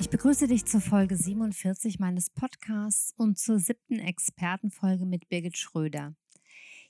Ich 0.00 0.10
begrüße 0.10 0.46
dich 0.46 0.64
zur 0.64 0.80
Folge 0.80 1.16
47 1.16 1.98
meines 1.98 2.30
Podcasts 2.30 3.12
und 3.16 3.36
zur 3.36 3.58
siebten 3.58 3.98
Expertenfolge 3.98 5.04
mit 5.04 5.28
Birgit 5.28 5.56
Schröder. 5.56 6.14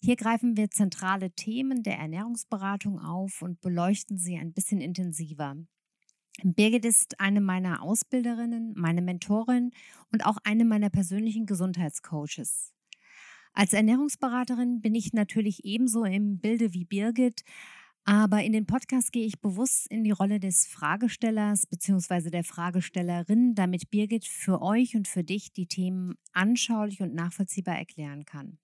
Hier 0.03 0.15
greifen 0.15 0.59
wir 0.59 0.71
zentrale 0.71 1.31
Themen 1.31 1.83
der 1.83 1.97
Ernährungsberatung 1.97 3.01
auf 3.01 3.41
und 3.41 3.63
beleuchten 3.63 4.19
sie 4.19 4.37
ein 4.37 4.53
bisschen 4.53 4.83
intensiver. 4.83 5.57
Birgit 6.43 6.85
ist 6.85 7.19
eine 7.19 7.41
meiner 7.41 7.83
Ausbilderinnen, 7.83 8.75
meine 8.77 9.01
Mentorin 9.01 9.73
und 10.13 10.27
auch 10.27 10.37
eine 10.45 10.67
meiner 10.67 10.91
persönlichen 10.91 11.47
Gesundheitscoaches. 11.47 12.75
Als 13.55 13.73
Ernährungsberaterin 13.73 14.83
bin 14.83 14.95
ich 14.95 15.15
natürlich 15.15 15.65
ebenso 15.65 16.05
im 16.05 16.39
Bilde 16.39 16.75
wie 16.75 16.85
Birgit, 16.85 17.43
aber 18.09 18.43
in 18.43 18.55
den 18.55 18.65
Podcast 18.65 19.13
gehe 19.13 19.27
ich 19.27 19.39
bewusst 19.39 19.87
in 19.89 20.03
die 20.03 20.13
Rolle 20.13 20.41
des 20.41 20.67
Fragestellers 20.67 21.67
bzw. 21.67 22.31
der 22.31 22.43
Fragestellerin, 22.43 23.55
damit 23.55 23.91
Birgit 23.91 24.25
für 24.25 24.63
euch 24.63 24.97
und 24.97 25.07
für 25.07 25.23
dich 25.23 25.53
die 25.53 25.67
Themen 25.67 26.15
anschaulich 26.33 27.03
und 27.03 27.15
nachvollziehbar 27.15 27.77
erklären 27.77 28.25
kann. 28.25 28.57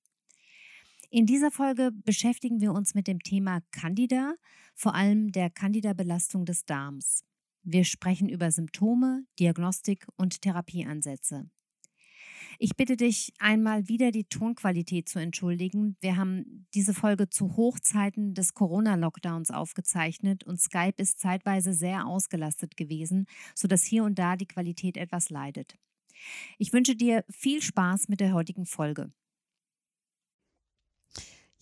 In 1.11 1.27
dieser 1.27 1.50
Folge 1.50 1.91
beschäftigen 1.92 2.62
wir 2.62 2.72
uns 2.72 2.95
mit 2.95 3.06
dem 3.06 3.20
Thema 3.20 3.61
Candida, 3.70 4.33
vor 4.75 4.95
allem 4.95 5.31
der 5.31 5.50
Candida-Belastung 5.50 6.47
des 6.47 6.65
Darms. 6.65 7.22
Wir 7.62 7.84
sprechen 7.84 8.31
über 8.31 8.50
Symptome, 8.50 9.27
Diagnostik 9.39 10.06
und 10.17 10.41
Therapieansätze. 10.41 11.50
Ich 12.58 12.77
bitte 12.77 12.97
dich 12.97 13.33
einmal 13.38 13.88
wieder 13.88 14.10
die 14.10 14.24
Tonqualität 14.24 15.08
zu 15.08 15.19
entschuldigen. 15.19 15.97
Wir 16.00 16.16
haben 16.16 16.66
diese 16.74 16.94
Folge 16.94 17.28
zu 17.28 17.56
Hochzeiten 17.56 18.34
des 18.34 18.55
Corona-Lockdowns 18.55 19.50
aufgezeichnet 19.50 20.44
und 20.44 20.60
Skype 20.60 20.94
ist 20.98 21.19
zeitweise 21.19 21.72
sehr 21.72 22.06
ausgelastet 22.06 22.77
gewesen, 22.77 23.27
sodass 23.55 23.84
hier 23.84 24.05
und 24.05 24.19
da 24.19 24.36
die 24.36 24.47
Qualität 24.47 24.97
etwas 24.97 25.30
leidet. 25.30 25.77
Ich 26.58 26.72
wünsche 26.72 26.97
dir 26.97 27.25
viel 27.28 27.60
Spaß 27.60 28.08
mit 28.08 28.20
der 28.20 28.32
heutigen 28.32 28.66
Folge. 28.66 29.12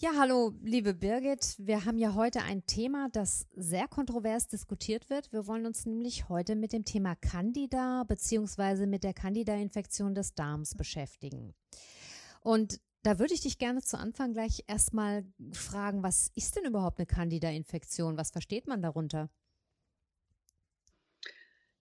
Ja, 0.02 0.14
hallo, 0.18 0.52
liebe 0.64 0.94
Birgit. 0.94 1.54
Wir 1.58 1.84
haben 1.84 1.96
ja 1.96 2.14
heute 2.14 2.42
ein 2.42 2.66
Thema, 2.66 3.08
das 3.12 3.46
sehr 3.54 3.86
kontrovers 3.86 4.48
diskutiert 4.48 5.08
wird. 5.10 5.32
Wir 5.32 5.46
wollen 5.46 5.64
uns 5.64 5.86
nämlich 5.86 6.28
heute 6.28 6.56
mit 6.56 6.72
dem 6.72 6.84
Thema 6.84 7.14
Candida 7.14 8.02
beziehungsweise 8.02 8.88
mit 8.88 9.04
der 9.04 9.14
Candida-Infektion 9.14 10.16
des 10.16 10.34
Darms 10.34 10.74
beschäftigen. 10.74 11.54
Und 12.40 12.80
da 13.04 13.20
würde 13.20 13.32
ich 13.32 13.42
dich 13.42 13.58
gerne 13.58 13.80
zu 13.80 13.96
Anfang 13.96 14.32
gleich 14.32 14.64
erstmal 14.66 15.24
fragen, 15.52 16.02
was 16.02 16.32
ist 16.34 16.56
denn 16.56 16.64
überhaupt 16.64 16.98
eine 16.98 17.06
Candida-Infektion? 17.06 18.16
Was 18.16 18.32
versteht 18.32 18.66
man 18.66 18.82
darunter? 18.82 19.30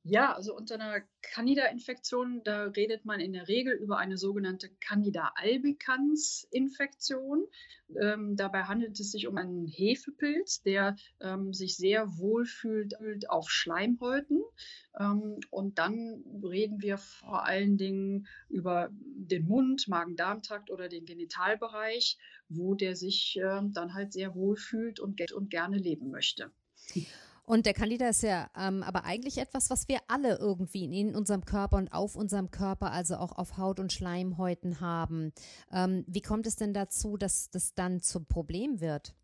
Ja, 0.04 0.34
also 0.34 0.56
unter 0.56 0.76
einer 0.76 1.02
Candida-Infektion, 1.22 2.42
da 2.44 2.64
redet 2.64 3.06
man 3.06 3.20
in 3.20 3.34
der 3.34 3.48
Regel 3.48 3.76
über 3.76 4.00
eine 4.00 4.18
sogenannte 4.18 4.68
Candida 4.80 5.32
albicans-Infektion. 5.36 7.46
Ähm, 8.02 8.36
dabei 8.36 8.64
handelt 8.64 9.00
es 9.00 9.12
sich 9.12 9.28
um 9.28 9.38
einen 9.38 9.68
Hefepilz, 9.68 10.64
der 10.64 10.96
ähm, 11.20 11.54
sich 11.54 11.78
sehr 11.78 12.18
wohlfühlt 12.18 13.30
auf 13.30 13.52
Schleimhäuten. 13.52 14.42
Ähm, 15.00 15.40
und 15.52 15.78
dann 15.78 16.24
reden 16.44 16.82
wir 16.82 16.98
vor 16.98 17.46
allen 17.46 17.78
Dingen 17.78 18.26
über 18.50 18.90
den 18.92 19.46
Mund, 19.46 19.88
Magen-Darm-Trakt 19.88 20.72
oder 20.72 20.90
den 20.90 21.06
Genitalbereich, 21.06 22.18
wo 22.50 22.74
der 22.74 22.96
sich 22.96 23.38
äh, 23.38 23.62
dann 23.70 23.94
halt 23.94 24.14
sehr 24.14 24.34
wohlfühlt 24.34 25.00
und, 25.00 25.32
und 25.32 25.52
gerne 25.52 25.78
leben 25.78 26.10
möchte. 26.10 26.50
Und 27.52 27.66
der 27.66 27.74
Candida 27.74 28.08
ist 28.08 28.24
ja 28.24 28.50
ähm, 28.56 28.82
aber 28.82 29.04
eigentlich 29.04 29.38
etwas, 29.38 29.70
was 29.70 29.90
wir 29.90 30.00
alle 30.08 30.38
irgendwie 30.38 30.86
in 30.86 31.14
unserem 31.14 31.44
Körper 31.44 31.76
und 31.76 31.92
auf 31.92 32.16
unserem 32.16 32.50
Körper, 32.50 32.94
also 32.94 33.18
auch 33.18 33.38
auf 33.38 33.58
Haut 33.58 33.82
und 33.82 33.92
Schleimhäuten 33.92 34.80
haben. 34.80 35.34
Ähm, 35.70 36.06
wie 36.08 36.22
kommt 36.22 36.48
es 36.48 36.56
denn 36.56 36.74
dazu, 36.74 37.18
dass 37.18 37.50
das 37.50 37.74
dann 37.74 38.02
zum 38.02 38.26
Problem 38.26 38.80
wird? 38.80 39.16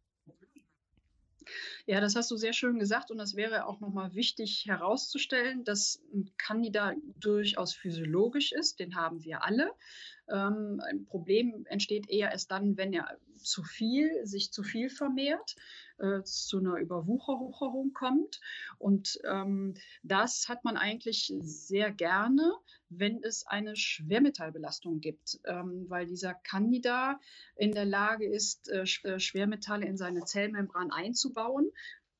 Ja, 1.85 2.01
das 2.01 2.17
hast 2.17 2.29
du 2.29 2.35
sehr 2.35 2.51
schön 2.51 2.79
gesagt 2.79 3.11
und 3.11 3.17
das 3.17 3.37
wäre 3.37 3.65
auch 3.65 3.79
nochmal 3.79 4.13
wichtig 4.13 4.65
herauszustellen, 4.67 5.63
dass 5.63 6.01
ein 6.13 6.29
Candida 6.37 6.95
durchaus 7.21 7.73
physiologisch 7.73 8.51
ist, 8.51 8.81
den 8.81 8.95
haben 8.95 9.23
wir 9.23 9.45
alle. 9.45 9.71
Ähm, 10.29 10.81
ein 10.85 11.05
Problem 11.05 11.65
entsteht 11.67 12.09
eher 12.09 12.31
erst 12.31 12.51
dann, 12.51 12.77
wenn 12.77 12.93
er 12.93 13.17
zu 13.37 13.63
viel, 13.63 14.25
sich 14.25 14.51
zu 14.51 14.63
viel 14.63 14.89
vermehrt, 14.89 15.55
äh, 15.99 16.21
zu 16.23 16.59
einer 16.59 16.77
Überwucherung 16.77 17.93
kommt. 17.93 18.39
Und 18.77 19.19
ähm, 19.25 19.75
das 20.03 20.47
hat 20.49 20.63
man 20.63 20.77
eigentlich 20.77 21.33
sehr 21.39 21.91
gerne, 21.91 22.53
wenn 22.89 23.23
es 23.23 23.45
eine 23.47 23.75
Schwermetallbelastung 23.75 24.99
gibt, 24.99 25.39
ähm, 25.45 25.85
weil 25.87 26.07
dieser 26.07 26.33
Candida 26.33 27.19
in 27.55 27.71
der 27.71 27.85
Lage 27.85 28.27
ist, 28.27 28.69
äh, 28.69 28.85
äh 29.03 29.19
Schwermetalle 29.19 29.85
in 29.85 29.97
seine 29.97 30.23
Zellmembran 30.23 30.91
einzubauen 30.91 31.71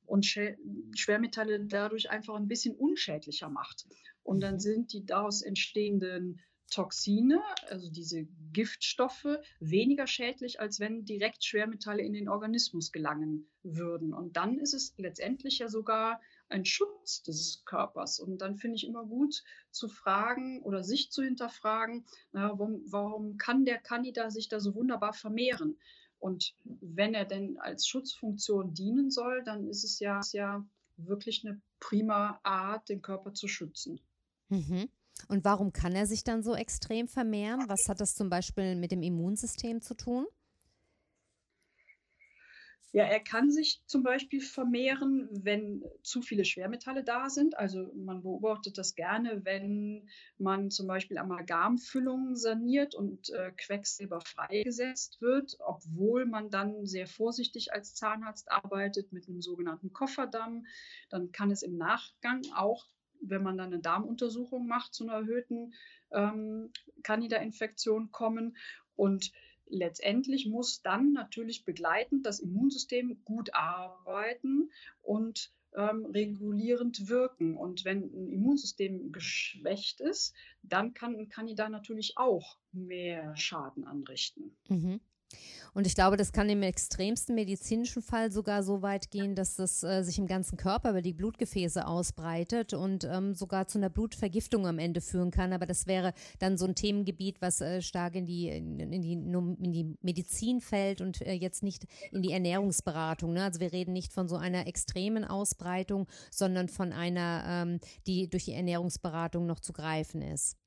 und 0.06 0.26
Schwermetalle 0.26 1.66
dadurch 1.66 2.10
einfach 2.10 2.36
ein 2.36 2.48
bisschen 2.48 2.76
unschädlicher 2.76 3.50
macht. 3.50 3.86
Und 4.24 4.42
dann 4.42 4.56
mhm. 4.56 4.60
sind 4.60 4.94
die 4.94 5.06
daraus 5.06 5.42
entstehenden 5.42 6.42
Toxine, 6.70 7.42
also 7.70 7.90
diese 7.90 8.28
Giftstoffe, 8.52 9.40
weniger 9.60 10.08
schädlich, 10.08 10.60
als 10.60 10.80
wenn 10.80 11.06
direkt 11.06 11.44
Schwermetalle 11.44 12.04
in 12.04 12.14
den 12.14 12.30
Organismus 12.30 12.92
gelangen 12.92 13.48
würden. 13.64 14.14
Und 14.14 14.38
dann 14.38 14.60
ist 14.60 14.74
es 14.74 14.94
letztendlich 14.98 15.60
ja 15.60 15.70
sogar 15.70 16.22
ein 16.50 16.66
Schutz 16.66 17.24
des 17.24 17.64
Körpers. 17.66 18.20
Und 18.20 18.40
dann 18.40 18.58
finde 18.58 18.76
ich 18.76 18.86
immer 18.86 19.06
gut 19.06 19.44
zu 19.72 19.88
fragen 19.88 20.62
oder 20.64 20.84
sich 20.84 21.12
zu 21.12 21.24
hinterfragen, 21.24 22.06
na, 22.32 22.50
warum, 22.50 22.82
warum 22.86 23.38
kann 23.38 23.66
der 23.66 23.80
Candida 23.80 24.30
sich 24.30 24.50
da 24.50 24.60
so 24.60 24.76
wunderbar 24.76 25.14
vermehren? 25.14 25.78
Und 26.20 26.56
wenn 26.64 27.14
er 27.14 27.26
denn 27.26 27.58
als 27.58 27.88
Schutzfunktion 27.88 28.74
dienen 28.74 29.12
soll, 29.12 29.44
dann 29.44 29.68
ist 29.68 29.84
es 29.84 30.00
ja, 30.00 30.20
ist 30.20 30.34
ja 30.34 30.66
wirklich 30.98 31.46
eine 31.46 31.62
prima 31.80 32.40
Art, 32.44 32.90
den 32.90 33.02
Körper 33.02 33.34
zu 33.34 33.48
schützen. 33.48 34.00
Mhm. 34.50 34.90
Und 35.28 35.44
warum 35.46 35.74
kann 35.74 35.94
er 35.94 36.06
sich 36.06 36.24
dann 36.24 36.44
so 36.44 36.56
extrem 36.56 37.08
vermehren? 37.08 37.66
Was 37.68 37.90
hat 37.90 38.00
das 38.00 38.16
zum 38.16 38.30
Beispiel 38.30 38.76
mit 38.76 38.92
dem 38.92 39.04
Immunsystem 39.04 39.82
zu 39.82 39.96
tun? 39.96 40.28
Ja, 42.94 43.04
er 43.04 43.20
kann 43.20 43.52
sich 43.52 43.84
zum 43.86 44.02
Beispiel 44.02 44.40
vermehren, 44.40 45.28
wenn 45.32 45.84
zu 46.04 46.22
viele 46.22 46.46
Schwermetalle 46.46 47.04
da 47.04 47.30
sind. 47.30 47.58
Also 47.58 47.92
man 47.94 48.24
beobachtet 48.24 48.78
das 48.78 48.96
gerne, 48.96 49.44
wenn 49.44 50.10
man 50.38 50.72
zum 50.72 50.88
Beispiel 50.88 51.18
Amalgamfüllungen 51.18 52.38
saniert 52.38 52.96
und 52.96 53.30
äh, 53.32 53.52
Quecksilber 53.52 54.22
freigesetzt 54.22 55.22
wird, 55.22 55.58
obwohl 55.60 56.26
man 56.26 56.50
dann 56.50 56.86
sehr 56.86 57.08
vorsichtig 57.08 57.74
als 57.74 57.94
Zahnarzt 57.94 58.50
arbeitet 58.50 59.12
mit 59.12 59.28
einem 59.28 59.42
sogenannten 59.42 59.92
Kofferdamm. 59.92 60.66
Dann 61.10 61.34
kann 61.34 61.52
es 61.52 61.64
im 61.64 61.78
Nachgang 61.78 62.42
auch 62.56 62.86
wenn 63.22 63.44
man 63.44 63.58
dann 63.58 63.74
eine 63.74 63.82
Darmuntersuchung 63.82 64.68
macht, 64.68 64.94
zu 64.94 65.04
einer 65.04 65.14
erhöhten 65.14 65.74
ähm, 66.12 66.72
Candida-Infektion 67.04 68.12
kommen. 68.12 68.58
Und 68.96 69.32
letztendlich 69.68 70.48
muss 70.48 70.82
dann 70.82 71.14
natürlich 71.14 71.66
begleitend 71.66 72.26
das 72.26 72.40
Immunsystem 72.40 73.24
gut 73.26 73.54
arbeiten 73.54 74.72
und 75.02 75.52
ähm, 75.76 76.06
regulierend 76.06 77.08
wirken. 77.08 77.56
Und 77.56 77.86
wenn 77.86 78.04
ein 78.04 78.30
Immunsystem 78.30 79.12
geschwächt 79.12 80.02
ist, 80.02 80.34
dann 80.64 80.94
kann 80.94 81.16
ein 81.16 81.30
Candida 81.30 81.70
natürlich 81.70 82.18
auch 82.18 82.58
mehr 82.72 83.36
Schaden 83.36 83.86
anrichten. 83.86 84.56
Mhm. 84.70 85.00
Und 85.78 85.86
ich 85.86 85.94
glaube, 85.94 86.18
das 86.18 86.32
kann 86.32 86.50
im 86.50 86.64
extremsten 86.64 87.36
medizinischen 87.36 88.02
Fall 88.02 88.32
sogar 88.32 88.64
so 88.64 88.82
weit 88.82 89.12
gehen, 89.12 89.36
dass 89.36 89.56
das 89.58 89.84
äh, 89.84 90.02
sich 90.02 90.18
im 90.18 90.26
ganzen 90.26 90.58
Körper 90.58 90.90
über 90.90 91.04
die 91.04 91.14
Blutgefäße 91.14 91.86
ausbreitet 91.86 92.74
und 92.74 93.04
ähm, 93.04 93.36
sogar 93.36 93.68
zu 93.68 93.78
einer 93.78 93.92
Blutvergiftung 93.92 94.66
am 94.66 94.80
Ende 94.80 95.02
führen 95.02 95.30
kann. 95.30 95.54
Aber 95.54 95.68
das 95.68 95.86
wäre 95.86 96.14
dann 96.40 96.58
so 96.58 96.66
ein 96.66 96.74
Themengebiet, 96.74 97.42
was 97.42 97.62
äh, 97.62 97.84
stark 97.84 98.16
in 98.16 98.26
die, 98.26 98.48
in, 98.48 98.80
in, 98.80 99.02
die, 99.04 99.14
in 99.14 99.72
die 99.72 99.96
Medizin 100.02 100.62
fällt 100.62 101.00
und 101.00 101.22
äh, 101.22 101.34
jetzt 101.34 101.62
nicht 101.62 101.86
in 102.12 102.24
die 102.24 102.32
Ernährungsberatung. 102.32 103.34
Ne? 103.34 103.44
Also 103.44 103.60
wir 103.60 103.72
reden 103.72 103.94
nicht 103.94 104.14
von 104.14 104.28
so 104.28 104.36
einer 104.36 104.66
extremen 104.66 105.26
Ausbreitung, 105.26 106.08
sondern 106.32 106.70
von 106.70 106.92
einer, 106.92 107.44
ähm, 107.48 107.80
die 108.08 108.30
durch 108.30 108.46
die 108.46 108.54
Ernährungsberatung 108.54 109.46
noch 109.46 109.60
zu 109.60 109.74
greifen 109.74 110.24
ist. 110.24 110.58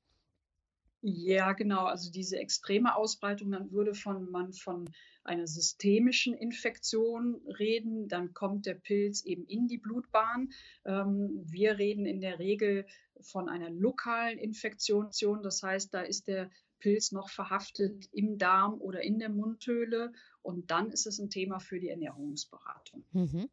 Ja, 1.01 1.53
genau. 1.53 1.85
Also 1.85 2.11
diese 2.11 2.37
extreme 2.37 2.95
Ausbreitung, 2.95 3.51
dann 3.51 3.71
würde 3.71 3.95
von, 3.95 4.29
man 4.29 4.53
von 4.53 4.89
einer 5.23 5.47
systemischen 5.47 6.33
Infektion 6.33 7.41
reden. 7.59 8.07
Dann 8.07 8.33
kommt 8.33 8.65
der 8.65 8.75
Pilz 8.75 9.23
eben 9.25 9.45
in 9.45 9.67
die 9.67 9.79
Blutbahn. 9.79 10.51
Ähm, 10.85 11.41
wir 11.45 11.77
reden 11.79 12.05
in 12.05 12.21
der 12.21 12.39
Regel 12.39 12.85
von 13.19 13.49
einer 13.49 13.69
lokalen 13.69 14.37
Infektion. 14.37 15.09
Das 15.43 15.63
heißt, 15.63 15.93
da 15.93 16.01
ist 16.01 16.27
der 16.27 16.51
Pilz 16.79 17.11
noch 17.11 17.29
verhaftet 17.29 18.07
im 18.11 18.37
Darm 18.37 18.79
oder 18.79 19.01
in 19.01 19.17
der 19.17 19.29
Mundhöhle. 19.29 20.11
Und 20.43 20.69
dann 20.69 20.91
ist 20.91 21.07
es 21.07 21.19
ein 21.19 21.29
Thema 21.29 21.59
für 21.59 21.79
die 21.79 21.89
Ernährungsberatung. 21.89 23.03
Mhm. 23.11 23.49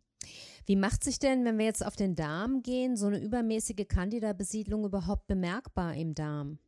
Wie 0.67 0.77
macht 0.77 1.03
sich 1.03 1.19
denn, 1.19 1.45
wenn 1.45 1.59
wir 1.59 1.65
jetzt 1.65 1.85
auf 1.85 1.97
den 1.97 2.15
Darm 2.15 2.63
gehen, 2.63 2.97
so 2.97 3.07
eine 3.07 3.23
übermäßige 3.23 3.87
Candida-Besiedlung 3.89 4.85
überhaupt 4.85 5.27
bemerkbar 5.27 5.95
im 5.95 6.15
Darm? 6.15 6.59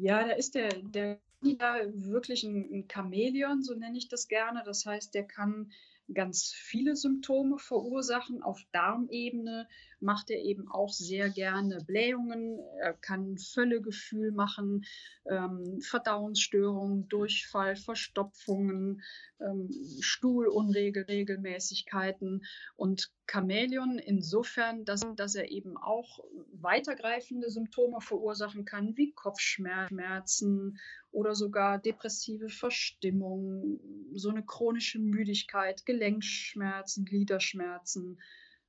Ja, 0.00 0.26
da 0.26 0.32
ist 0.32 0.54
der, 0.54 0.68
der 0.82 1.20
wirklich 1.40 2.42
ein, 2.44 2.68
ein 2.72 2.88
Chamäleon, 2.92 3.62
so 3.62 3.74
nenne 3.74 3.98
ich 3.98 4.08
das 4.08 4.28
gerne. 4.28 4.62
Das 4.64 4.86
heißt, 4.86 5.14
der 5.14 5.26
kann 5.26 5.72
ganz 6.12 6.52
viele 6.54 6.94
Symptome 6.96 7.58
verursachen. 7.58 8.42
Auf 8.42 8.60
Darmebene 8.72 9.68
macht 10.00 10.30
er 10.30 10.42
eben 10.42 10.68
auch 10.70 10.92
sehr 10.92 11.28
gerne 11.28 11.84
Blähungen, 11.84 12.58
er 12.80 12.94
kann 12.94 13.36
Völlegefühl 13.38 14.32
machen, 14.32 14.84
ähm, 15.28 15.80
Verdauungsstörungen, 15.80 17.08
Durchfall, 17.08 17.76
Verstopfungen, 17.76 19.02
ähm, 19.40 19.70
Stuhlunregelmäßigkeiten 20.00 22.44
und 22.76 23.12
Chamäleon 23.30 23.98
insofern, 23.98 24.84
dass, 24.84 25.02
dass 25.16 25.34
er 25.34 25.50
eben 25.50 25.76
auch 25.76 26.20
weitergreifende 26.52 27.50
Symptome 27.50 28.00
verursachen 28.00 28.64
kann, 28.64 28.96
wie 28.96 29.12
Kopfschmerzen 29.12 30.78
oder 31.10 31.34
sogar 31.34 31.78
depressive 31.78 32.48
Verstimmung, 32.48 33.80
so 34.14 34.30
eine 34.30 34.44
chronische 34.44 34.98
Müdigkeit, 34.98 35.84
Gelenkschmerzen, 35.86 37.04
Gliederschmerzen, 37.04 38.20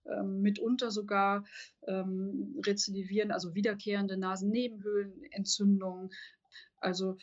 ähm, 0.06 0.42
mitunter 0.42 0.92
sogar 0.92 1.44
ähm, 1.88 2.60
rezidivieren, 2.66 3.32
also 3.32 3.54
wiederkehrende 3.56 4.18
Nasennebenhöhlenentzündungen. 4.18 6.10
Also 6.78 7.18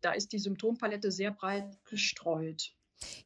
da 0.00 0.12
ist 0.12 0.32
die 0.32 0.38
Symptompalette 0.38 1.12
sehr 1.12 1.30
breit 1.30 1.78
gestreut. 1.84 2.74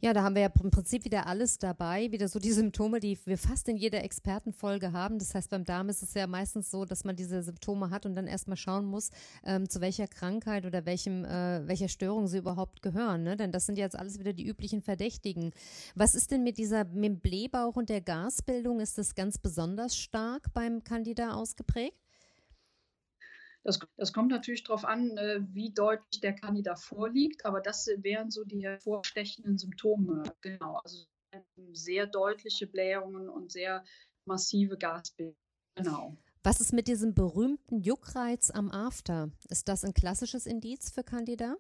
Ja, 0.01 0.13
da 0.13 0.23
haben 0.23 0.35
wir 0.35 0.43
ja 0.43 0.51
im 0.63 0.71
Prinzip 0.71 1.05
wieder 1.05 1.27
alles 1.27 1.59
dabei, 1.59 2.11
wieder 2.11 2.29
so 2.29 2.39
die 2.39 2.53
Symptome, 2.53 3.01
die 3.01 3.19
wir 3.25 3.39
fast 3.39 3.69
in 3.69 3.77
jeder 3.77 4.03
Expertenfolge 4.05 4.93
haben. 4.93 5.19
Das 5.19 5.35
heißt, 5.35 5.51
beim 5.51 5.65
Darm 5.65 5.89
ist 5.89 6.03
es 6.03 6.15
ja 6.15 6.27
meistens 6.27 6.71
so, 6.71 6.85
dass 6.85 7.05
man 7.05 7.17
diese 7.17 7.43
Symptome 7.43 7.91
hat 7.91 8.05
und 8.05 8.15
dann 8.15 8.27
erstmal 8.27 8.57
schauen 8.57 8.85
muss, 8.85 9.11
ähm, 9.45 9.69
zu 9.69 9.81
welcher 9.81 10.09
Krankheit 10.09 10.67
oder 10.67 10.85
welchem, 10.85 11.25
äh, 11.25 11.67
welcher 11.67 11.89
Störung 11.89 12.27
sie 12.27 12.39
überhaupt 12.39 12.83
gehören. 12.83 13.23
Ne? 13.23 13.37
Denn 13.37 13.53
das 13.53 13.67
sind 13.67 13.79
jetzt 13.79 13.97
alles 13.97 14.19
wieder 14.19 14.33
die 14.33 14.47
üblichen 14.47 14.83
Verdächtigen. 14.83 15.53
Was 15.95 16.15
ist 16.15 16.31
denn 16.31 16.43
mit 16.43 16.59
dieser 16.59 16.85
mit 16.85 17.05
dem 17.05 17.21
Blähbauch 17.21 17.77
und 17.77 17.89
der 17.89 18.01
Gasbildung? 18.01 18.81
Ist 18.81 18.99
das 18.99 19.15
ganz 19.15 19.39
besonders 19.39 19.97
stark 19.97 20.53
beim 20.53 20.85
Candida 20.85 21.35
ausgeprägt? 21.35 22.02
Das, 23.65 23.79
das 23.97 24.13
kommt 24.13 24.31
natürlich 24.31 24.65
darauf 24.65 24.85
an, 24.85 25.17
äh, 25.17 25.41
wie 25.53 25.73
deutlich 25.73 26.21
der 26.21 26.35
Kandidat 26.35 26.81
vorliegt, 26.81 27.45
aber 27.45 27.61
das 27.61 27.87
wären 27.99 28.31
so 28.31 28.45
die 28.45 28.65
hervorstechenden 28.65 29.57
Symptome. 29.57 30.25
Genau, 30.41 30.81
also 30.83 31.05
sehr 31.73 32.07
deutliche 32.07 32.67
Blähungen 32.67 33.29
und 33.29 33.53
sehr 33.53 33.85
massive 34.27 34.77
Gasbildung. 34.77 35.37
Genau. 35.75 36.17
Was 36.43 36.61
ist 36.61 36.73
mit 36.73 36.89
diesem 36.89 37.15
berühmten 37.15 37.81
Juckreiz 37.81 38.51
am 38.51 38.71
After? 38.71 39.31
Ist 39.49 39.69
das 39.69 39.85
ein 39.85 39.95
klassisches 39.95 40.47
Indiz 40.47 40.91
für 40.91 41.05
Candida? 41.05 41.57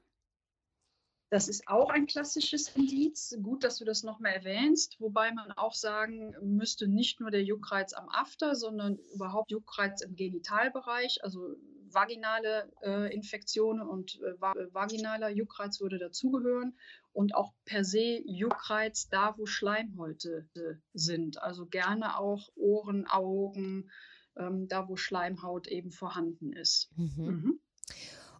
Das 1.30 1.48
ist 1.48 1.66
auch 1.66 1.88
ein 1.88 2.06
klassisches 2.06 2.68
Indiz. 2.76 3.34
Gut, 3.42 3.64
dass 3.64 3.78
du 3.78 3.86
das 3.86 4.02
nochmal 4.02 4.32
erwähnst, 4.32 5.00
wobei 5.00 5.32
man 5.32 5.50
auch 5.52 5.72
sagen 5.72 6.34
müsste, 6.42 6.88
nicht 6.88 7.20
nur 7.20 7.30
der 7.30 7.42
Juckreiz 7.42 7.94
am 7.94 8.08
After, 8.10 8.54
sondern 8.54 8.98
überhaupt 9.14 9.50
Juckreiz 9.50 10.02
im 10.02 10.14
Genitalbereich, 10.14 11.24
also 11.24 11.56
vaginale 11.94 12.70
äh, 12.82 13.14
Infektionen 13.14 13.86
und 13.86 14.20
äh, 14.20 14.40
vaginaler 14.72 15.28
Juckreiz 15.28 15.80
würde 15.80 15.98
dazugehören 15.98 16.76
und 17.12 17.34
auch 17.34 17.52
per 17.64 17.84
se 17.84 18.20
Juckreiz 18.24 19.08
da, 19.08 19.34
wo 19.36 19.46
Schleimhäute 19.46 20.48
äh, 20.54 20.74
sind. 20.94 21.42
Also 21.42 21.66
gerne 21.66 22.18
auch 22.18 22.48
Ohren, 22.56 23.06
Augen, 23.06 23.90
ähm, 24.36 24.68
da, 24.68 24.88
wo 24.88 24.96
Schleimhaut 24.96 25.66
eben 25.66 25.92
vorhanden 25.92 26.52
ist. 26.52 26.90
Mhm. 26.96 27.24
Mhm. 27.26 27.60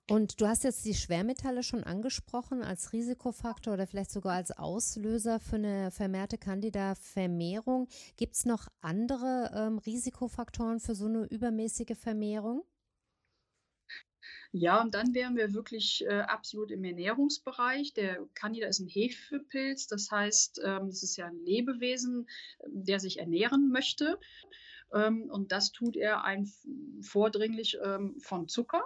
Und 0.08 0.40
du 0.40 0.48
hast 0.48 0.64
jetzt 0.64 0.84
die 0.84 0.94
Schwermetalle 0.94 1.62
schon 1.62 1.84
angesprochen 1.84 2.62
als 2.62 2.92
Risikofaktor 2.92 3.74
oder 3.74 3.86
vielleicht 3.86 4.10
sogar 4.10 4.34
als 4.34 4.50
Auslöser 4.50 5.38
für 5.38 5.56
eine 5.56 5.90
vermehrte 5.90 6.38
Candida-Vermehrung. 6.38 7.88
Gibt 8.16 8.34
es 8.34 8.44
noch 8.44 8.66
andere 8.80 9.52
ähm, 9.54 9.78
Risikofaktoren 9.78 10.80
für 10.80 10.94
so 10.94 11.06
eine 11.06 11.24
übermäßige 11.26 11.96
Vermehrung? 11.96 12.64
Ja, 14.52 14.80
und 14.80 14.94
dann 14.94 15.14
wären 15.14 15.36
wir 15.36 15.54
wirklich 15.54 16.04
äh, 16.06 16.20
absolut 16.20 16.70
im 16.70 16.84
Ernährungsbereich. 16.84 17.94
Der 17.94 18.26
Candida 18.34 18.66
ist 18.66 18.80
ein 18.80 18.88
Hefepilz, 18.88 19.86
das 19.86 20.10
heißt, 20.10 20.60
ähm, 20.64 20.86
das 20.88 21.02
ist 21.02 21.16
ja 21.16 21.26
ein 21.26 21.44
Lebewesen, 21.44 22.28
der 22.66 23.00
sich 23.00 23.18
ernähren 23.18 23.70
möchte. 23.70 24.18
Ähm, 24.92 25.30
und 25.30 25.52
das 25.52 25.72
tut 25.72 25.96
er 25.96 26.24
ein, 26.24 26.50
vordringlich 27.00 27.78
ähm, 27.82 28.18
von 28.20 28.48
Zucker. 28.48 28.84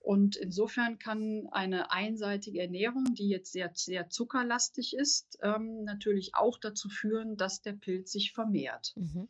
Und 0.00 0.36
insofern 0.36 0.98
kann 0.98 1.46
eine 1.50 1.92
einseitige 1.92 2.60
Ernährung, 2.60 3.04
die 3.14 3.28
jetzt 3.28 3.52
sehr, 3.52 3.70
sehr 3.74 4.08
zuckerlastig 4.08 4.96
ist, 4.96 5.38
ähm, 5.42 5.84
natürlich 5.84 6.34
auch 6.34 6.58
dazu 6.58 6.88
führen, 6.88 7.36
dass 7.36 7.60
der 7.60 7.74
Pilz 7.74 8.12
sich 8.12 8.32
vermehrt. 8.32 8.94
Mhm. 8.96 9.28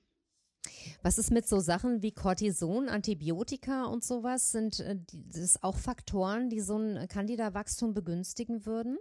Was 1.03 1.19
ist 1.19 1.31
mit 1.31 1.49
so 1.49 1.61
Sachen 1.61 2.03
wie 2.03 2.13
Cortison, 2.13 2.89
Antibiotika 2.89 3.85
und 3.85 4.05
sowas? 4.05 4.53
Sind 4.53 4.81
äh, 4.81 4.97
das 5.13 5.63
auch 5.63 5.79
Faktoren, 5.79 6.51
die 6.51 6.61
so 6.61 6.77
ein 6.79 7.09
Candida-Wachstum 7.09 7.95
begünstigen 7.95 8.67
würden? 8.67 8.99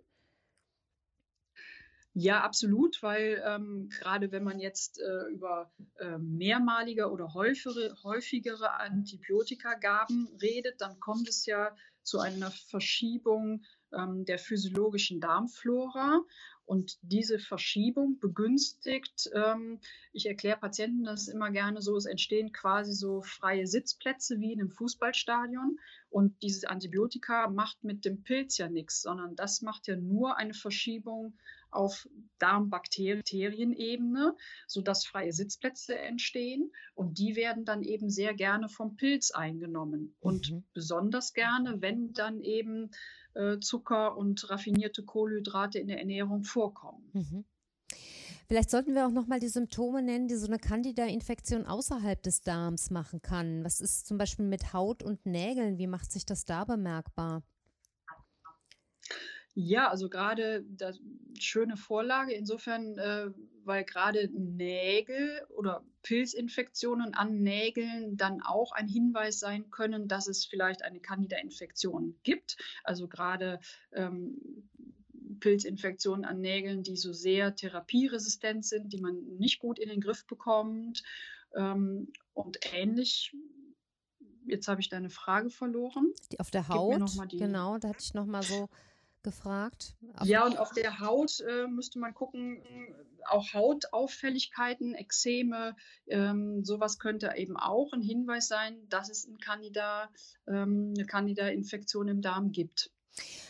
Ja, 2.13 2.41
absolut, 2.41 3.01
weil 3.03 3.41
ähm, 3.45 3.89
gerade 3.89 4.31
wenn 4.31 4.43
man 4.43 4.59
jetzt 4.59 4.99
äh, 4.99 5.31
über 5.31 5.71
äh, 5.99 6.17
mehrmalige 6.17 7.11
oder 7.11 7.33
häufigere, 7.33 7.95
häufigere 8.03 8.73
Antibiotikagaben 8.73 10.27
redet, 10.41 10.81
dann 10.81 10.99
kommt 10.99 11.29
es 11.29 11.45
ja 11.45 11.75
zu 12.03 12.19
einer 12.19 12.51
Verschiebung 12.51 13.63
ähm, 13.93 14.25
der 14.25 14.39
physiologischen 14.39 15.21
Darmflora. 15.21 16.21
Und 16.69 16.99
diese 17.01 17.39
Verschiebung 17.39 18.19
begünstigt, 18.19 19.31
ähm, 19.33 19.79
ich 20.13 20.27
erkläre 20.27 20.59
Patienten 20.59 21.03
das 21.03 21.27
immer 21.27 21.49
gerne 21.49 21.81
so, 21.81 21.97
es 21.97 22.05
entstehen 22.05 22.51
quasi 22.51 22.93
so 22.93 23.23
freie 23.23 23.65
Sitzplätze 23.65 24.39
wie 24.39 24.53
in 24.53 24.59
einem 24.59 24.69
Fußballstadion. 24.69 25.79
Und 26.11 26.43
dieses 26.43 26.65
Antibiotika 26.65 27.49
macht 27.49 27.83
mit 27.83 28.05
dem 28.05 28.21
Pilz 28.21 28.59
ja 28.59 28.69
nichts, 28.69 29.01
sondern 29.01 29.35
das 29.35 29.63
macht 29.63 29.87
ja 29.87 29.95
nur 29.95 30.37
eine 30.37 30.53
Verschiebung 30.53 31.33
auf 31.71 32.07
Darmbakterienebene, 32.39 34.35
sodass 34.67 35.05
freie 35.05 35.33
Sitzplätze 35.33 35.97
entstehen. 35.97 36.71
Und 36.93 37.19
die 37.19 37.35
werden 37.35 37.65
dann 37.65 37.83
eben 37.83 38.09
sehr 38.09 38.33
gerne 38.33 38.69
vom 38.69 38.95
Pilz 38.95 39.31
eingenommen. 39.31 40.15
Und 40.19 40.51
mhm. 40.51 40.63
besonders 40.73 41.33
gerne, 41.33 41.81
wenn 41.81 42.13
dann 42.13 42.41
eben 42.41 42.91
äh, 43.33 43.59
Zucker 43.59 44.17
und 44.17 44.49
raffinierte 44.49 45.03
Kohlenhydrate 45.03 45.79
in 45.79 45.87
der 45.87 45.99
Ernährung 45.99 46.43
vorkommen. 46.43 47.09
Mhm. 47.13 47.45
Vielleicht 48.47 48.71
sollten 48.71 48.95
wir 48.95 49.05
auch 49.05 49.11
nochmal 49.11 49.39
die 49.39 49.47
Symptome 49.47 50.01
nennen, 50.01 50.27
die 50.27 50.35
so 50.35 50.47
eine 50.47 50.57
Candida-Infektion 50.57 51.67
außerhalb 51.67 52.19
des 52.23 52.41
Darms 52.41 52.89
machen 52.89 53.21
kann. 53.21 53.63
Was 53.63 53.79
ist 53.79 54.07
zum 54.07 54.17
Beispiel 54.17 54.45
mit 54.45 54.73
Haut 54.73 55.03
und 55.03 55.23
Nägeln? 55.27 55.77
Wie 55.77 55.85
macht 55.85 56.11
sich 56.11 56.25
das 56.25 56.45
da 56.45 56.65
bemerkbar? 56.65 57.43
Ja, 59.61 59.89
also 59.89 60.07
gerade 60.07 60.63
schöne 61.37 61.75
Vorlage 61.75 62.31
insofern, 62.31 62.97
äh, 62.97 63.29
weil 63.65 63.83
gerade 63.83 64.29
Nägel 64.31 65.45
oder 65.49 65.83
Pilzinfektionen 66.01 67.13
an 67.13 67.43
Nägeln 67.43 68.15
dann 68.15 68.41
auch 68.41 68.71
ein 68.71 68.87
Hinweis 68.87 69.37
sein 69.37 69.69
können, 69.69 70.07
dass 70.07 70.27
es 70.27 70.45
vielleicht 70.45 70.81
eine 70.81 71.01
Candida-Infektion 71.01 72.15
gibt. 72.23 72.55
Also 72.85 73.09
gerade 73.09 73.59
ähm, 73.91 74.37
Pilzinfektionen 75.41 76.23
an 76.23 76.39
Nägeln, 76.39 76.83
die 76.83 76.95
so 76.95 77.11
sehr 77.11 77.53
therapieresistent 77.53 78.65
sind, 78.65 78.93
die 78.93 79.01
man 79.01 79.21
nicht 79.39 79.59
gut 79.59 79.77
in 79.77 79.89
den 79.89 79.99
Griff 79.99 80.25
bekommt. 80.25 81.03
Ähm, 81.53 82.13
und 82.33 82.59
ähnlich 82.73 83.35
jetzt 84.45 84.69
habe 84.69 84.79
ich 84.79 84.87
deine 84.87 85.09
Frage 85.09 85.49
verloren. 85.49 86.13
Die 86.31 86.39
auf 86.39 86.49
der 86.49 86.69
Haut, 86.69 87.01
genau, 87.29 87.77
da 87.77 87.89
hatte 87.89 87.99
ich 88.01 88.13
nochmal 88.13 88.43
so 88.43 88.69
gefragt. 89.23 89.95
Auf 90.15 90.27
ja, 90.27 90.45
und 90.45 90.57
auf 90.57 90.71
der 90.71 90.99
Haut 90.99 91.39
äh, 91.41 91.67
müsste 91.67 91.99
man 91.99 92.13
gucken, 92.13 92.63
auch 93.25 93.53
Hautauffälligkeiten, 93.53 94.95
Ekzeme, 94.95 95.75
ähm, 96.07 96.63
sowas 96.63 96.99
könnte 96.99 97.33
eben 97.35 97.57
auch 97.57 97.93
ein 97.93 98.01
Hinweis 98.01 98.47
sein, 98.47 98.87
dass 98.89 99.09
es 99.09 99.27
ein 99.27 99.37
Candida, 99.37 100.09
ähm, 100.47 100.93
eine 100.95 101.05
Candida-Infektion 101.05 102.07
im 102.07 102.21
Darm 102.21 102.51
gibt. 102.51 102.91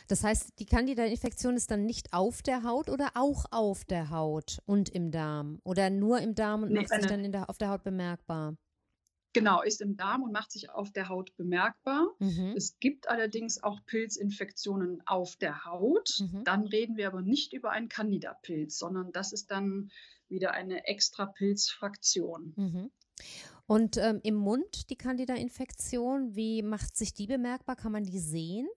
Das 0.07 0.23
heißt, 0.23 0.53
die 0.57 0.65
Candida-Infektion 0.65 1.55
ist 1.55 1.69
dann 1.69 1.85
nicht 1.85 2.13
auf 2.13 2.41
der 2.41 2.63
Haut 2.63 2.89
oder 2.89 3.11
auch 3.13 3.45
auf 3.51 3.85
der 3.85 4.09
Haut 4.09 4.59
und 4.65 4.89
im 4.89 5.11
Darm? 5.11 5.59
Oder 5.63 5.89
nur 5.89 6.19
im 6.19 6.33
Darm 6.33 6.63
und 6.63 6.71
nee, 6.71 6.79
macht 6.79 6.89
sich 6.89 7.05
dann 7.05 7.31
der, 7.31 7.49
auf 7.49 7.57
der 7.57 7.69
Haut 7.69 7.83
bemerkbar? 7.83 8.55
Genau, 9.33 9.61
ist 9.61 9.81
im 9.81 9.95
Darm 9.95 10.23
und 10.23 10.31
macht 10.31 10.51
sich 10.51 10.71
auf 10.71 10.91
der 10.91 11.07
Haut 11.07 11.35
bemerkbar. 11.35 12.15
Mhm. 12.19 12.53
Es 12.57 12.79
gibt 12.79 13.09
allerdings 13.09 13.61
auch 13.61 13.79
Pilzinfektionen 13.85 15.03
auf 15.05 15.35
der 15.35 15.65
Haut. 15.65 16.17
Mhm. 16.19 16.43
Dann 16.43 16.65
reden 16.65 16.97
wir 16.97 17.07
aber 17.07 17.21
nicht 17.21 17.53
über 17.53 17.71
einen 17.71 17.89
Candida-Pilz, 17.89 18.79
sondern 18.79 19.11
das 19.11 19.31
ist 19.31 19.51
dann 19.51 19.91
wieder 20.29 20.51
eine 20.51 20.87
extra 20.87 21.27
Pilzfraktion. 21.27 22.53
Mhm. 22.55 22.91
Und 23.67 23.97
ähm, 23.97 24.19
im 24.23 24.35
Mund 24.35 24.89
die 24.89 24.95
Candida-Infektion, 24.95 26.35
wie 26.35 26.63
macht 26.63 26.97
sich 26.97 27.13
die 27.13 27.27
bemerkbar? 27.27 27.75
Kann 27.75 27.91
man 27.91 28.03
die 28.03 28.19
sehen? 28.19 28.67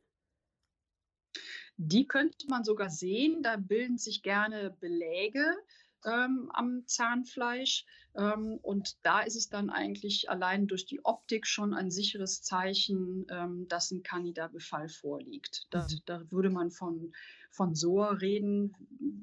Die 1.79 2.07
könnte 2.07 2.47
man 2.49 2.63
sogar 2.63 2.91
sehen. 2.91 3.43
Da 3.43 3.57
bilden 3.57 3.97
sich 3.97 4.23
gerne 4.23 4.77
Beläge 4.81 5.57
ähm, 6.05 6.51
am 6.53 6.87
Zahnfleisch. 6.87 7.85
Ähm, 8.15 8.59
und 8.63 8.97
da 9.03 9.21
ist 9.21 9.37
es 9.37 9.49
dann 9.49 9.71
eigentlich 9.71 10.29
allein 10.29 10.67
durch 10.67 10.85
die 10.85 11.05
Optik 11.05 11.47
schon 11.47 11.75
ein 11.75 11.91
sicheres 11.91 12.43
Zeichen, 12.43 13.27
ähm, 13.31 13.67
dass 13.69 13.91
ein 13.91 14.03
Candida-Befall 14.03 14.89
vorliegt. 14.89 15.67
Da, 15.71 15.83
mhm. 15.83 16.01
da, 16.07 16.31
würde 16.31 16.51
man 16.51 16.71
von, 16.71 17.13
von 17.51 17.75
SOA 17.75 18.13
reden. 18.13 18.75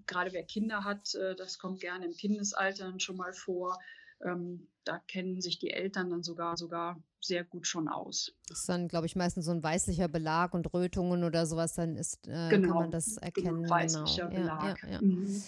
Gerade 0.08 0.34
wer 0.34 0.44
Kinder 0.44 0.84
hat, 0.84 1.14
äh, 1.16 1.36
das 1.36 1.60
kommt 1.60 1.82
gerne 1.82 2.06
im 2.06 2.14
Kindesalter 2.14 2.94
schon 3.00 3.18
mal 3.18 3.34
vor. 3.34 3.78
Ähm, 4.24 4.68
da 4.84 5.00
kennen 5.08 5.40
sich 5.40 5.60
die 5.60 5.72
Eltern 5.72 6.10
dann 6.10 6.24
sogar 6.24 6.58
sogar 6.58 7.02
sehr 7.22 7.44
gut 7.44 7.68
schon 7.68 7.88
aus. 7.88 8.34
Das 8.48 8.62
ist 8.62 8.70
dann, 8.70 8.88
glaube 8.88 9.06
ich, 9.06 9.16
meistens 9.16 9.46
so 9.46 9.52
ein 9.52 9.64
weißlicher 9.64 10.08
Belag 10.08 10.54
und 10.54 10.74
Rötungen 10.74 11.24
oder 11.24 11.46
sowas, 11.46 11.74
dann 11.74 11.96
ist, 11.96 12.28
äh, 12.28 12.50
genau, 12.50 12.70
kann 12.70 12.78
man 12.78 12.92
das 12.92 13.18
erkennen. 13.18 13.64
Genau, 13.64 13.70
weißlicher 13.70 14.28
genau. 14.28 14.42
Belag. 14.42 14.84
Ja, 14.84 14.90
ja, 14.90 14.94
ja. 14.96 15.02
Mhm. 15.02 15.44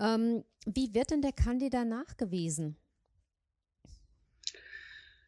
Ähm, 0.00 0.44
wie 0.66 0.94
wird 0.94 1.10
denn 1.10 1.22
der 1.22 1.32
Candida 1.32 1.84
nachgewiesen? 1.84 2.76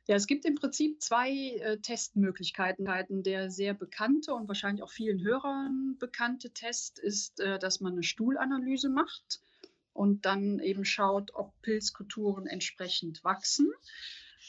Ja, 0.08 0.16
es 0.16 0.26
gibt 0.26 0.44
im 0.44 0.56
Prinzip 0.56 1.00
zwei 1.00 1.30
äh, 1.30 1.78
Testmöglichkeiten. 1.78 3.22
Der 3.22 3.50
sehr 3.50 3.74
bekannte 3.74 4.34
und 4.34 4.48
wahrscheinlich 4.48 4.82
auch 4.82 4.90
vielen 4.90 5.22
Hörern 5.22 5.96
bekannte 5.98 6.50
Test 6.50 6.98
ist, 6.98 7.38
äh, 7.40 7.58
dass 7.58 7.80
man 7.80 7.92
eine 7.92 8.02
Stuhlanalyse 8.02 8.88
macht 8.88 9.40
und 9.92 10.24
dann 10.24 10.58
eben 10.58 10.84
schaut, 10.84 11.34
ob 11.34 11.52
Pilzkulturen 11.62 12.46
entsprechend 12.46 13.22
wachsen. 13.22 13.70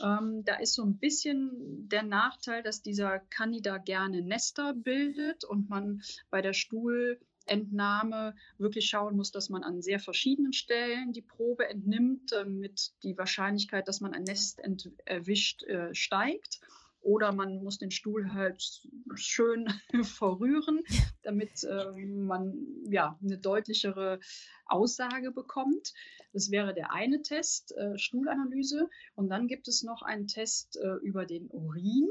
Ähm, 0.01 0.44
da 0.44 0.56
ist 0.56 0.74
so 0.74 0.84
ein 0.84 0.98
bisschen 0.98 1.88
der 1.88 2.01
Nachteil, 2.01 2.63
dass 2.63 2.82
dieser 2.82 3.20
Candida 3.20 3.77
gerne 3.77 4.24
Nester 4.24 4.74
bildet 4.74 5.44
und 5.44 5.70
man 5.70 6.01
bei 6.32 6.42
der 6.42 6.53
Stuhl 6.53 7.20
Entnahme 7.45 8.35
wirklich 8.57 8.88
schauen 8.88 9.15
muss, 9.15 9.31
dass 9.31 9.50
man 9.50 9.63
an 9.63 9.81
sehr 9.81 10.00
verschiedenen 10.00 10.53
Stellen 10.53 11.13
die 11.13 11.21
Probe 11.21 11.67
entnimmt, 11.67 12.31
damit 12.31 12.93
die 13.03 13.17
Wahrscheinlichkeit, 13.17 13.88
dass 13.88 14.01
man 14.01 14.13
ein 14.13 14.23
Nest 14.23 14.62
erwischt, 15.05 15.63
äh, 15.63 15.93
steigt. 15.93 16.59
Oder 17.01 17.33
man 17.33 17.62
muss 17.62 17.79
den 17.79 17.91
Stuhl 17.91 18.31
halt 18.33 18.81
schön 19.15 19.67
verrühren, 20.03 20.83
damit 21.21 21.65
äh, 21.65 22.05
man 22.05 22.55
ja 22.89 23.19
eine 23.21 23.38
deutlichere 23.38 24.21
Aussage 24.65 25.31
bekommt. 25.31 25.93
Das 26.31 26.50
wäre 26.50 26.73
der 26.73 26.93
eine 26.93 27.21
Test, 27.21 27.75
äh, 27.75 27.97
Stuhlanalyse. 27.97 28.89
Und 29.15 29.27
dann 29.27 29.47
gibt 29.50 29.67
es 29.67 29.83
noch 29.83 30.01
einen 30.01 30.27
Test 30.27 30.77
äh, 30.77 30.93
über 31.01 31.25
den 31.25 31.47
Urin. 31.50 32.07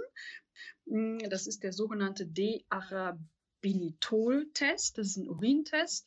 Hm, 0.87 1.21
das 1.31 1.47
ist 1.47 1.63
der 1.63 1.73
sogenannte 1.73 2.27
D-Arabinol. 2.27 3.27
Binitol-Test, 3.63 4.99
das 4.99 5.09
ist 5.09 5.17
ein 5.17 5.29
Urintest, 5.29 6.07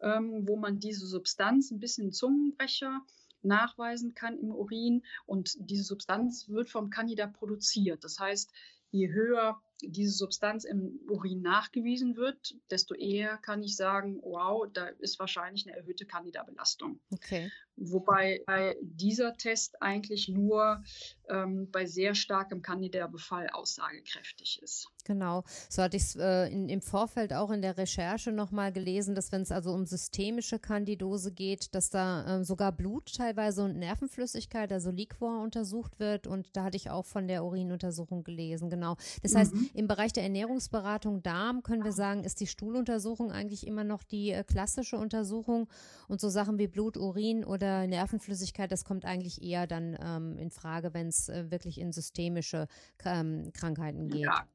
ähm, 0.00 0.46
wo 0.46 0.56
man 0.56 0.78
diese 0.78 1.06
Substanz 1.06 1.70
ein 1.70 1.80
bisschen 1.80 2.12
Zungenbrecher 2.12 3.00
nachweisen 3.42 4.14
kann 4.14 4.38
im 4.38 4.50
Urin 4.50 5.02
und 5.24 5.56
diese 5.58 5.84
Substanz 5.84 6.48
wird 6.48 6.68
vom 6.68 6.90
Candida 6.90 7.26
produziert. 7.26 8.04
Das 8.04 8.18
heißt, 8.18 8.50
je 8.90 9.08
höher 9.12 9.60
diese 9.82 10.12
Substanz 10.12 10.64
im 10.64 11.00
Urin 11.08 11.42
nachgewiesen 11.42 12.16
wird, 12.16 12.56
desto 12.70 12.94
eher 12.94 13.36
kann 13.38 13.62
ich 13.62 13.76
sagen, 13.76 14.20
wow, 14.22 14.66
da 14.72 14.86
ist 14.86 15.18
wahrscheinlich 15.18 15.66
eine 15.66 15.76
erhöhte 15.76 16.06
Candida-Belastung. 16.06 16.98
Okay. 17.10 17.50
Wobei 17.76 18.42
dieser 18.80 19.36
Test 19.36 19.82
eigentlich 19.82 20.28
nur 20.28 20.82
ähm, 21.28 21.70
bei 21.70 21.86
sehr 21.86 22.14
starkem 22.14 22.62
Candida-Befall 22.62 23.48
aussagekräftig 23.50 24.60
ist. 24.62 24.88
Genau, 25.04 25.44
so 25.68 25.82
hatte 25.82 25.96
ich 25.96 26.02
es 26.02 26.16
äh, 26.16 26.48
im 26.48 26.82
Vorfeld 26.82 27.32
auch 27.32 27.52
in 27.52 27.62
der 27.62 27.78
Recherche 27.78 28.32
nochmal 28.32 28.72
gelesen, 28.72 29.14
dass 29.14 29.30
wenn 29.30 29.42
es 29.42 29.52
also 29.52 29.72
um 29.72 29.86
systemische 29.86 30.58
Kandidose 30.58 31.30
geht, 31.30 31.74
dass 31.76 31.90
da 31.90 32.40
äh, 32.40 32.44
sogar 32.44 32.72
Blut 32.72 33.14
teilweise 33.14 33.62
und 33.62 33.78
Nervenflüssigkeit, 33.78 34.72
also 34.72 34.90
Liquor 34.90 35.42
untersucht 35.42 36.00
wird 36.00 36.26
und 36.26 36.56
da 36.56 36.64
hatte 36.64 36.76
ich 36.76 36.90
auch 36.90 37.06
von 37.06 37.28
der 37.28 37.44
Urinuntersuchung 37.44 38.24
gelesen, 38.24 38.68
genau. 38.68 38.96
Das 39.22 39.36
heißt, 39.36 39.54
mhm. 39.54 39.70
im 39.74 39.86
Bereich 39.86 40.12
der 40.12 40.24
Ernährungsberatung 40.24 41.22
Darm 41.22 41.62
können 41.62 41.84
wir 41.84 41.92
sagen, 41.92 42.24
ist 42.24 42.40
die 42.40 42.48
Stuhluntersuchung 42.48 43.30
eigentlich 43.30 43.64
immer 43.64 43.84
noch 43.84 44.02
die 44.02 44.32
äh, 44.32 44.42
klassische 44.42 44.96
Untersuchung 44.96 45.68
und 46.08 46.20
so 46.20 46.28
Sachen 46.28 46.58
wie 46.58 46.66
Blut, 46.66 46.96
Urin 46.96 47.44
oder 47.44 47.86
Nervenflüssigkeit, 47.86 48.72
das 48.72 48.84
kommt 48.84 49.04
eigentlich 49.04 49.40
eher 49.40 49.68
dann 49.68 49.96
ähm, 50.02 50.36
in 50.36 50.50
Frage, 50.50 50.94
wenn 50.94 51.06
es 51.06 51.15
äh, 51.28 51.50
wirklich 51.50 51.78
in 51.78 51.92
systemische 51.92 52.68
ähm, 53.04 53.50
Krankheiten 53.52 54.08
geht. 54.08 54.22
Ja. 54.22 54.46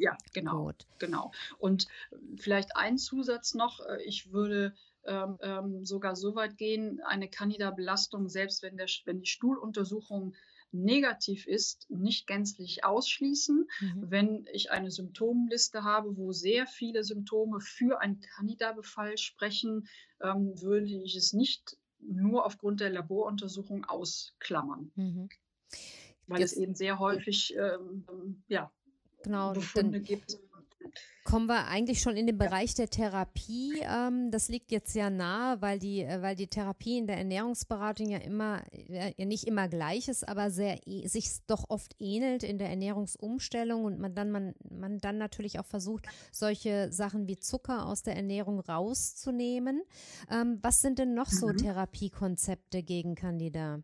Ja, 0.00 0.16
genau. 0.32 0.66
Gut. 0.66 0.86
Genau. 1.00 1.32
Und 1.58 1.88
vielleicht 2.36 2.76
ein 2.76 2.98
Zusatz 2.98 3.54
noch. 3.54 3.80
Äh, 3.84 4.00
ich 4.04 4.30
würde 4.30 4.72
ähm, 5.04 5.38
ähm, 5.42 5.84
sogar 5.84 6.14
so 6.14 6.34
weit 6.34 6.56
gehen, 6.56 7.00
eine 7.04 7.28
Candida-Belastung, 7.28 8.28
selbst 8.28 8.62
wenn, 8.62 8.76
der, 8.76 8.86
wenn 9.06 9.20
die 9.20 9.26
Stuhluntersuchung 9.26 10.34
negativ 10.70 11.46
ist, 11.46 11.90
nicht 11.90 12.26
gänzlich 12.26 12.84
ausschließen. 12.84 13.68
Mhm. 13.80 14.10
Wenn 14.10 14.46
ich 14.52 14.70
eine 14.70 14.90
Symptomliste 14.90 15.82
habe, 15.82 16.16
wo 16.16 16.32
sehr 16.32 16.66
viele 16.66 17.04
Symptome 17.04 17.60
für 17.60 18.00
einen 18.00 18.20
Candida-Befall 18.20 19.16
sprechen, 19.18 19.88
ähm, 20.22 20.60
würde 20.60 20.86
ich 20.86 21.16
es 21.16 21.32
nicht 21.32 21.76
nur 22.00 22.44
aufgrund 22.44 22.80
der 22.80 22.90
Laboruntersuchung 22.90 23.84
ausklammern. 23.84 24.92
Mhm. 24.94 25.28
Weil 26.26 26.40
Jetzt, 26.40 26.52
es 26.52 26.58
eben 26.58 26.74
sehr 26.74 26.98
häufig 26.98 27.54
ähm, 27.56 28.42
ja, 28.48 28.70
genau, 29.22 29.52
Befunde 29.52 30.00
gibt. 30.00 30.38
Kommen 31.24 31.46
wir 31.46 31.66
eigentlich 31.66 32.00
schon 32.00 32.16
in 32.16 32.26
den 32.26 32.38
Bereich 32.38 32.74
der 32.74 32.88
Therapie. 32.88 33.82
Ähm, 33.82 34.30
das 34.30 34.48
liegt 34.48 34.72
jetzt 34.72 34.94
sehr 34.94 35.10
nahe, 35.10 35.60
weil 35.60 35.78
die, 35.78 36.00
äh, 36.00 36.22
weil 36.22 36.34
die 36.34 36.46
Therapie 36.46 36.96
in 36.96 37.06
der 37.06 37.18
Ernährungsberatung 37.18 38.08
ja 38.08 38.16
immer, 38.16 38.62
ja 38.72 39.12
nicht 39.26 39.44
immer 39.44 39.68
gleich 39.68 40.08
ist, 40.08 40.26
aber 40.26 40.50
sehr 40.50 40.78
sich 41.04 41.28
doch 41.46 41.66
oft 41.68 41.94
ähnelt 41.98 42.44
in 42.44 42.56
der 42.56 42.70
Ernährungsumstellung 42.70 43.84
und 43.84 43.98
man 43.98 44.14
dann, 44.14 44.30
man, 44.30 44.54
man 44.70 44.98
dann 44.98 45.18
natürlich 45.18 45.58
auch 45.58 45.66
versucht, 45.66 46.06
solche 46.32 46.90
Sachen 46.90 47.28
wie 47.28 47.38
Zucker 47.38 47.84
aus 47.84 48.02
der 48.02 48.16
Ernährung 48.16 48.60
rauszunehmen. 48.60 49.82
Ähm, 50.30 50.58
was 50.62 50.80
sind 50.80 50.98
denn 50.98 51.12
noch 51.12 51.28
so 51.28 51.48
mhm. 51.48 51.58
Therapiekonzepte 51.58 52.82
gegen 52.82 53.14
Candida? 53.14 53.82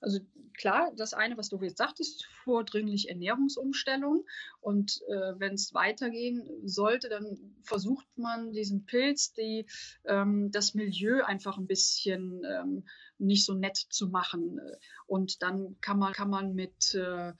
Also 0.00 0.20
klar, 0.58 0.92
das 0.96 1.14
eine, 1.14 1.36
was 1.36 1.48
du 1.48 1.60
jetzt 1.62 1.78
sagtest, 1.78 2.26
vordringlich 2.44 3.08
Ernährungsumstellung. 3.08 4.24
Und 4.60 5.00
äh, 5.08 5.38
wenn 5.38 5.54
es 5.54 5.72
weitergehen 5.72 6.46
sollte, 6.64 7.08
dann 7.08 7.54
versucht 7.62 8.06
man 8.16 8.52
diesen 8.52 8.84
Pilz, 8.84 9.32
die, 9.32 9.66
ähm, 10.04 10.50
das 10.50 10.74
Milieu 10.74 11.22
einfach 11.24 11.58
ein 11.58 11.66
bisschen 11.66 12.44
ähm, 12.44 12.84
nicht 13.18 13.44
so 13.44 13.54
nett 13.54 13.76
zu 13.76 14.08
machen. 14.08 14.60
Und 15.06 15.42
dann 15.42 15.76
kann 15.80 15.98
man, 15.98 16.12
kann 16.12 16.30
man 16.30 16.54
mit, 16.54 16.94
äh, 16.94 17.32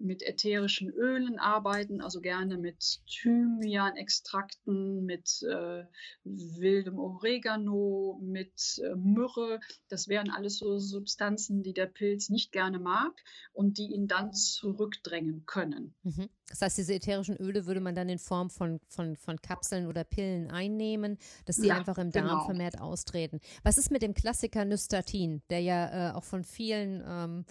mit 0.00 0.22
ätherischen 0.22 0.90
Ölen 0.90 1.38
arbeiten, 1.38 2.00
also 2.00 2.20
gerne 2.20 2.58
mit 2.58 3.00
Thymian-Extrakten, 3.06 5.04
mit 5.04 5.42
äh, 5.42 5.84
wildem 6.24 6.98
Oregano, 6.98 8.18
mit 8.22 8.80
äh, 8.84 8.94
Myrrhe. 8.94 9.60
Das 9.88 10.08
wären 10.08 10.30
alles 10.30 10.58
so 10.58 10.78
Substanzen, 10.78 11.62
die 11.62 11.72
der 11.72 11.86
Pilz 11.86 12.28
nicht 12.28 12.52
gerne 12.52 12.78
mag 12.78 13.12
und 13.52 13.78
die 13.78 13.92
ihn 13.92 14.08
dann 14.08 14.32
zurückdrängen 14.32 15.44
können. 15.46 15.94
Mhm. 16.02 16.28
Das 16.48 16.60
heißt, 16.60 16.78
diese 16.78 16.94
ätherischen 16.94 17.36
Öle 17.36 17.66
würde 17.66 17.80
man 17.80 17.94
dann 17.94 18.08
in 18.08 18.18
Form 18.18 18.50
von, 18.50 18.80
von, 18.88 19.16
von 19.16 19.40
Kapseln 19.40 19.86
oder 19.86 20.04
Pillen 20.04 20.50
einnehmen, 20.50 21.18
dass 21.46 21.56
die 21.56 21.68
ja, 21.68 21.76
einfach 21.76 21.98
im 21.98 22.12
Darm 22.12 22.28
genau. 22.28 22.44
vermehrt 22.44 22.80
austreten. 22.80 23.40
Was 23.62 23.78
ist 23.78 23.90
mit 23.90 24.02
dem 24.02 24.14
Klassiker 24.14 24.64
Nystatin, 24.64 25.42
der 25.48 25.60
ja 25.60 26.10
äh, 26.10 26.12
auch 26.12 26.24
von 26.24 26.44
vielen 26.44 27.02
ähm, 27.06 27.44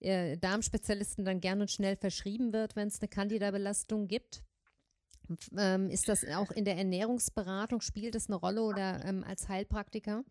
äh, 0.00 0.38
Darmspezialisten 0.38 1.24
dann 1.24 1.40
gern 1.40 1.60
und 1.60 1.70
schnell 1.70 1.96
verschrieben 1.96 2.52
wird, 2.52 2.74
wenn 2.74 2.88
es 2.88 3.00
eine 3.00 3.08
Candida-Belastung 3.08 4.08
gibt? 4.08 4.42
Ähm, 5.56 5.90
ist 5.90 6.08
das 6.08 6.24
auch 6.24 6.50
in 6.50 6.64
der 6.64 6.76
Ernährungsberatung, 6.76 7.82
spielt 7.82 8.14
das 8.14 8.28
eine 8.28 8.36
Rolle 8.36 8.62
oder 8.62 9.04
ähm, 9.04 9.24
als 9.24 9.48
Heilpraktiker? 9.48 10.24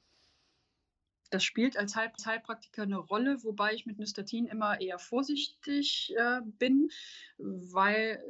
Das 1.29 1.43
spielt 1.43 1.77
als 1.77 1.95
Heil 1.95 2.11
Heilpraktiker 2.25 2.83
eine 2.83 2.97
Rolle, 2.97 3.43
wobei 3.43 3.73
ich 3.73 3.85
mit 3.85 3.99
Nystatin 3.99 4.45
immer 4.45 4.79
eher 4.79 4.99
vorsichtig 4.99 6.13
äh, 6.17 6.41
bin, 6.43 6.89
weil 7.37 8.23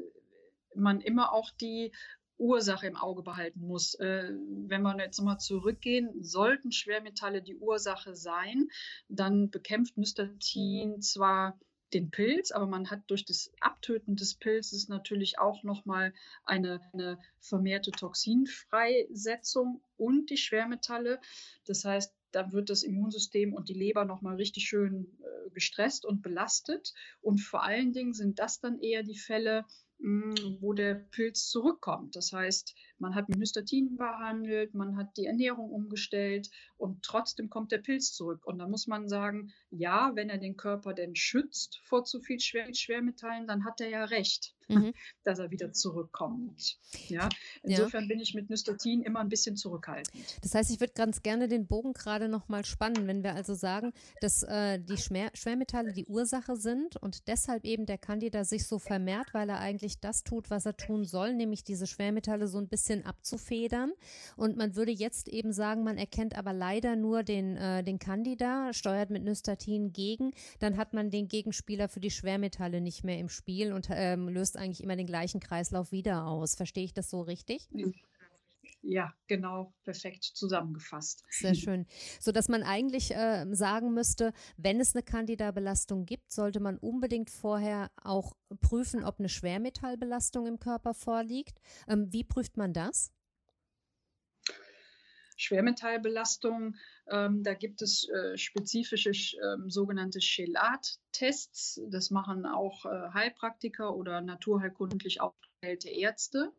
man 0.76 1.02
immer 1.02 1.34
auch 1.34 1.52
die 1.52 1.92
Ursache 2.38 2.88
im 2.88 2.96
Auge 2.96 3.24
behalten 3.24 3.62
muss. 3.62 3.96
Äh, 3.96 4.32
wenn 4.68 4.82
wir 4.82 4.98
jetzt 5.00 5.18
nochmal 5.18 5.40
zurückgehen, 5.40 6.24
sollten 6.24 6.72
Schwermetalle 6.72 7.42
die 7.42 7.58
Ursache 7.58 8.16
sein, 8.16 8.70
dann 9.10 9.50
bekämpft 9.50 9.98
Nystatin 9.98 11.02
zwar 11.02 11.60
den 11.94 12.12
Pilz, 12.12 12.52
aber 12.52 12.68
man 12.68 12.90
hat 12.90 13.02
durch 13.08 13.24
das 13.24 13.52
Abtöten 13.62 14.18
des 14.18 14.36
Pilzes 14.36 14.90
natürlich 14.90 15.40
auch 15.40 15.64
nochmal 15.64 16.14
eine, 16.44 16.82
eine 16.94 17.18
vermehrte 17.40 17.92
Toxinfreisetzung 17.92 19.82
und 19.96 20.30
die 20.30 20.38
Schwermetalle. 20.38 21.22
Das 21.66 21.86
heißt, 21.86 22.14
da 22.38 22.52
wird 22.52 22.70
das 22.70 22.84
Immunsystem 22.84 23.54
und 23.54 23.68
die 23.68 23.74
Leber 23.74 24.06
nochmal 24.06 24.36
richtig 24.36 24.66
schön 24.66 25.08
äh, 25.22 25.50
gestresst 25.50 26.06
und 26.06 26.22
belastet. 26.22 26.94
Und 27.20 27.40
vor 27.40 27.64
allen 27.64 27.94
Dingen 27.94 28.14
sind 28.14 28.38
das 28.38 28.60
dann 28.60 28.80
eher 28.80 29.02
die 29.02 29.18
Fälle, 29.18 29.66
mh, 29.98 30.36
hm, 30.38 30.58
wo 30.62 30.74
der 30.74 30.94
Pilz 30.94 31.50
zurückkommt. 31.50 32.16
Das 32.16 32.32
heißt, 32.32 32.76
man 33.00 33.16
hat 33.16 33.30
mit 33.30 33.38
Nystatin 33.38 33.98
behandelt, 33.98 34.74
man 34.74 34.98
hat 34.98 35.18
die 35.18 35.26
Ernährung 35.26 35.70
umgestellt 35.70 36.50
und 36.78 37.04
trotzdem 37.04 37.50
kommt 37.50 37.72
der 37.72 37.80
Pilz 37.80 38.14
zurück. 38.14 38.46
Und 38.46 38.60
da 38.60 38.68
muss 38.68 38.88
man 38.88 39.08
sagen, 39.08 39.52
ja, 39.70 40.12
wenn 40.16 40.30
er 40.30 40.38
den 40.38 40.58
Körper 40.58 40.94
denn 40.94 41.16
schützt 41.16 41.80
vor 41.84 42.06
zu 42.06 42.20
viel 42.20 42.40
Schwer 42.40 42.74
Schwermetallen, 42.74 43.48
dann 43.48 43.66
hat 43.66 43.82
er 43.82 43.90
ja 43.90 44.06
recht, 44.06 44.56
mhm. 44.68 44.94
dass 45.24 45.40
er 45.40 45.52
wieder 45.52 45.74
zurückkommt. 45.74 46.78
Ja, 47.08 47.30
insofern 47.64 48.04
ja. 48.04 48.08
bin 48.08 48.20
ich 48.20 48.34
mit 48.34 48.50
Nystatin 48.50 49.02
immer 49.04 49.20
ein 49.20 49.30
bisschen 49.30 49.56
zurückhaltend. 49.56 50.38
Das 50.42 50.56
heißt, 50.56 50.72
ich 50.72 50.80
würde 50.80 50.94
ganz 50.94 51.22
gerne 51.22 51.48
den 51.48 51.68
Bogen 51.68 51.94
gerade 51.94 52.30
noch 52.30 52.48
mal 52.48 52.66
spannen, 52.66 53.08
wenn 53.08 53.24
wir 53.24 53.36
also 53.36 53.54
sagen, 53.54 53.94
dass 54.22 54.44
äh, 54.44 54.80
die 54.80 54.98
Schwer 54.98 55.32
Schwermetalle 55.34 55.94
die 55.94 56.06
Ursache 56.06 56.56
sind 56.56 56.96
und 56.98 57.28
deshalb 57.28 57.66
eben 57.66 57.86
der 57.86 57.98
Candida 57.98 58.44
sich 58.44 58.68
so 58.68 58.80
vermehrt, 58.80 59.34
weil 59.34 59.50
er 59.50 59.60
eigentlich 59.60 60.00
das 60.00 60.24
tut, 60.24 60.50
was 60.50 60.66
er 60.66 60.78
tun 60.78 61.06
soll, 61.06 61.34
nämlich 61.34 61.64
diese 61.64 61.88
Schwermetalle 61.88 62.48
so 62.48 62.58
ein 62.58 62.68
bisschen 62.68 62.87
bisschen 62.88 63.06
abzufedern. 63.06 63.92
Und 64.36 64.58
man 64.58 64.76
würde 64.76 64.92
jetzt 64.92 65.28
eben 65.28 65.52
sagen, 65.52 65.84
man 65.84 65.98
erkennt 65.98 66.38
aber 66.38 66.54
leider 66.54 66.96
nur 66.96 67.24
den, 67.24 67.58
äh, 67.58 67.84
den 67.84 68.00
Candida, 68.00 68.74
steuert 68.74 69.10
mit 69.10 69.24
Nystatin 69.24 69.92
gegen. 69.92 70.32
Dann 70.60 70.78
hat 70.78 70.94
man 70.94 71.10
den 71.10 71.28
Gegenspieler 71.28 71.90
für 71.90 72.00
die 72.00 72.12
Schwermetalle 72.12 72.82
nicht 72.82 73.04
mehr 73.04 73.20
im 73.20 73.30
Spiel 73.30 73.74
und 73.74 73.88
ähm, 73.92 74.30
löst 74.30 74.58
eigentlich 74.58 74.84
immer 74.84 74.96
den 74.96 75.08
gleichen 75.08 75.40
Kreislauf 75.40 75.92
wieder 75.92 76.26
aus. 76.26 76.56
Verstehe 76.56 76.86
ich 76.86 76.94
das 76.94 77.10
so 77.10 77.22
richtig? 77.22 77.68
Ja, 78.82 79.14
genau, 79.28 79.74
perfekt 79.84 80.24
zusammengefasst. 80.24 81.24
Sehr 81.30 81.56
schön. 81.56 81.86
So 82.20 82.32
dass 82.32 82.48
man 82.48 82.64
eigentlich 82.64 83.14
äh, 83.14 83.46
sagen 83.52 83.94
müsste, 83.94 84.34
wenn 84.58 84.80
es 84.80 84.96
eine 84.96 85.04
Candida-Belastung 85.04 86.06
gibt, 86.06 86.32
sollte 86.32 86.60
man 86.60 86.78
unbedingt 86.78 87.30
vorher 87.30 87.92
auch 88.02 88.36
prüfen, 88.62 89.04
ob 89.04 89.20
eine 89.20 89.30
Schwermetallbelastung 89.30 90.48
im 90.48 90.60
Körper 90.60 90.94
vorliegt. 90.94 91.60
Ähm, 91.88 92.12
wie 92.12 92.24
prüft 92.24 92.58
man 92.58 92.74
das? 92.74 93.12
Schwermetallbelastung, 95.38 96.76
ähm, 97.10 97.44
da 97.44 97.54
gibt 97.54 97.82
es 97.82 98.10
äh, 98.10 98.38
spezifische 98.38 99.12
äh, 99.12 99.58
sogenannte 99.68 100.20
Chelat-Tests. 100.20 101.80
Das 101.90 102.10
machen 102.10 102.46
auch 102.46 102.86
äh, 102.86 103.10
Heilpraktiker 103.14 103.96
oder 103.96 104.22
naturheilkundlich 104.22 105.22
aufgestellte 105.22 105.90
Ärzte. 105.90 106.52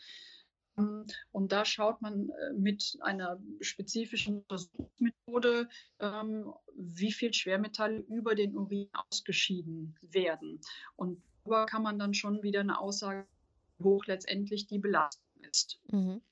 Und 1.33 1.53
da 1.53 1.65
schaut 1.65 2.01
man 2.03 2.31
äh, 2.31 2.53
mit 2.55 2.97
einer 3.01 3.41
spezifischen 3.61 4.39
Untersuchungsmethode, 4.39 5.69
ähm, 6.01 6.53
wie 6.75 7.13
viel 7.13 7.35
Schwermetalle 7.35 7.99
über 8.01 8.35
den 8.35 8.57
Urin 8.57 8.89
ausgeschieden 8.93 9.97
werden. 10.03 10.61
Und 10.97 11.23
darüber 11.43 11.67
kann 11.67 11.83
man 11.83 11.99
dann 11.99 12.15
schon 12.15 12.43
wieder 12.43 12.61
eine 12.61 12.79
Aussage, 12.79 13.27
wie 13.79 13.85
hoch 13.85 14.07
letztendlich 14.07 14.67
die 14.67 14.79
Belastung 14.79 15.43
ist. 15.51 15.81
Mhm. 15.91 16.23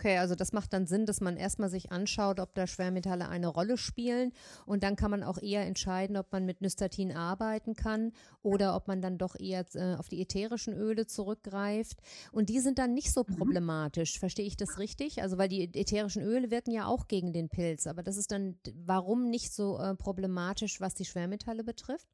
Okay, 0.00 0.16
also 0.16 0.34
das 0.34 0.54
macht 0.54 0.72
dann 0.72 0.86
Sinn, 0.86 1.04
dass 1.04 1.20
man 1.20 1.36
erstmal 1.36 1.68
sich 1.68 1.92
anschaut, 1.92 2.40
ob 2.40 2.54
da 2.54 2.66
Schwermetalle 2.66 3.28
eine 3.28 3.48
Rolle 3.48 3.76
spielen 3.76 4.32
und 4.64 4.82
dann 4.82 4.96
kann 4.96 5.10
man 5.10 5.22
auch 5.22 5.36
eher 5.36 5.66
entscheiden, 5.66 6.16
ob 6.16 6.32
man 6.32 6.46
mit 6.46 6.62
Nystatin 6.62 7.14
arbeiten 7.14 7.76
kann 7.76 8.12
oder 8.42 8.74
ob 8.74 8.88
man 8.88 9.02
dann 9.02 9.18
doch 9.18 9.38
eher 9.38 9.66
äh, 9.74 9.96
auf 9.96 10.08
die 10.08 10.22
ätherischen 10.22 10.72
Öle 10.72 11.06
zurückgreift. 11.06 11.98
Und 12.32 12.48
die 12.48 12.60
sind 12.60 12.78
dann 12.78 12.94
nicht 12.94 13.12
so 13.12 13.26
mhm. 13.28 13.36
problematisch, 13.36 14.18
verstehe 14.18 14.46
ich 14.46 14.56
das 14.56 14.78
richtig? 14.78 15.20
Also 15.20 15.36
weil 15.36 15.50
die 15.50 15.64
ätherischen 15.64 16.22
Öle 16.22 16.50
wirken 16.50 16.70
ja 16.70 16.86
auch 16.86 17.06
gegen 17.06 17.34
den 17.34 17.50
Pilz, 17.50 17.86
aber 17.86 18.02
das 18.02 18.16
ist 18.16 18.32
dann 18.32 18.56
warum 18.86 19.28
nicht 19.28 19.52
so 19.52 19.78
äh, 19.78 19.94
problematisch, 19.96 20.80
was 20.80 20.94
die 20.94 21.04
Schwermetalle 21.04 21.62
betrifft? 21.62 22.08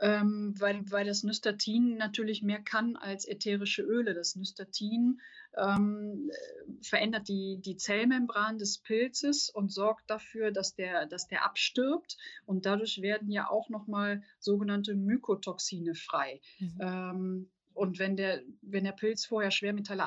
Ähm, 0.00 0.54
weil, 0.58 0.82
weil 0.90 1.06
das 1.06 1.22
Nystatin 1.22 1.96
natürlich 1.96 2.42
mehr 2.42 2.60
kann 2.60 2.96
als 2.96 3.26
ätherische 3.26 3.82
Öle. 3.82 4.14
Das 4.14 4.34
Nystatin 4.34 5.20
ähm, 5.56 6.30
verändert 6.82 7.28
die, 7.28 7.60
die 7.60 7.76
Zellmembran 7.76 8.58
des 8.58 8.78
Pilzes 8.78 9.50
und 9.50 9.72
sorgt 9.72 10.08
dafür, 10.08 10.52
dass 10.52 10.74
der, 10.74 11.06
dass 11.06 11.26
der 11.26 11.44
abstirbt. 11.44 12.16
Und 12.46 12.66
dadurch 12.66 13.02
werden 13.02 13.30
ja 13.30 13.48
auch 13.48 13.68
nochmal 13.68 14.22
sogenannte 14.38 14.94
Mykotoxine 14.94 15.94
frei. 15.94 16.40
Mhm. 16.58 16.78
Ähm, 16.80 17.50
und 17.74 17.98
wenn 17.98 18.16
der, 18.16 18.42
wenn 18.62 18.84
der 18.84 18.92
Pilz 18.92 19.24
vorher 19.24 19.50
Schwermetalle 19.50 20.04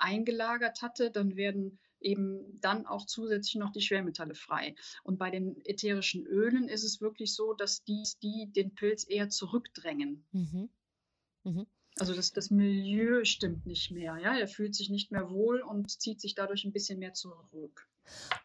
eingelagert 0.00 0.82
hatte, 0.82 1.10
dann 1.10 1.36
werden 1.36 1.78
eben 2.04 2.60
dann 2.60 2.86
auch 2.86 3.06
zusätzlich 3.06 3.56
noch 3.56 3.72
die 3.72 3.80
Schwermetalle 3.80 4.34
frei. 4.34 4.74
Und 5.02 5.18
bei 5.18 5.30
den 5.30 5.64
ätherischen 5.64 6.26
Ölen 6.26 6.68
ist 6.68 6.84
es 6.84 7.00
wirklich 7.00 7.34
so, 7.34 7.54
dass 7.54 7.84
die, 7.84 8.02
die 8.22 8.50
den 8.52 8.74
Pilz 8.74 9.06
eher 9.08 9.28
zurückdrängen. 9.28 10.24
Mhm. 10.32 10.68
Mhm. 11.44 11.66
Also 11.98 12.14
das, 12.14 12.32
das 12.32 12.50
Milieu 12.50 13.24
stimmt 13.24 13.66
nicht 13.66 13.90
mehr. 13.90 14.16
Ja? 14.18 14.36
Er 14.36 14.48
fühlt 14.48 14.74
sich 14.74 14.88
nicht 14.88 15.12
mehr 15.12 15.30
wohl 15.30 15.60
und 15.60 15.90
zieht 15.90 16.20
sich 16.20 16.34
dadurch 16.34 16.64
ein 16.64 16.72
bisschen 16.72 16.98
mehr 16.98 17.14
zurück. 17.14 17.88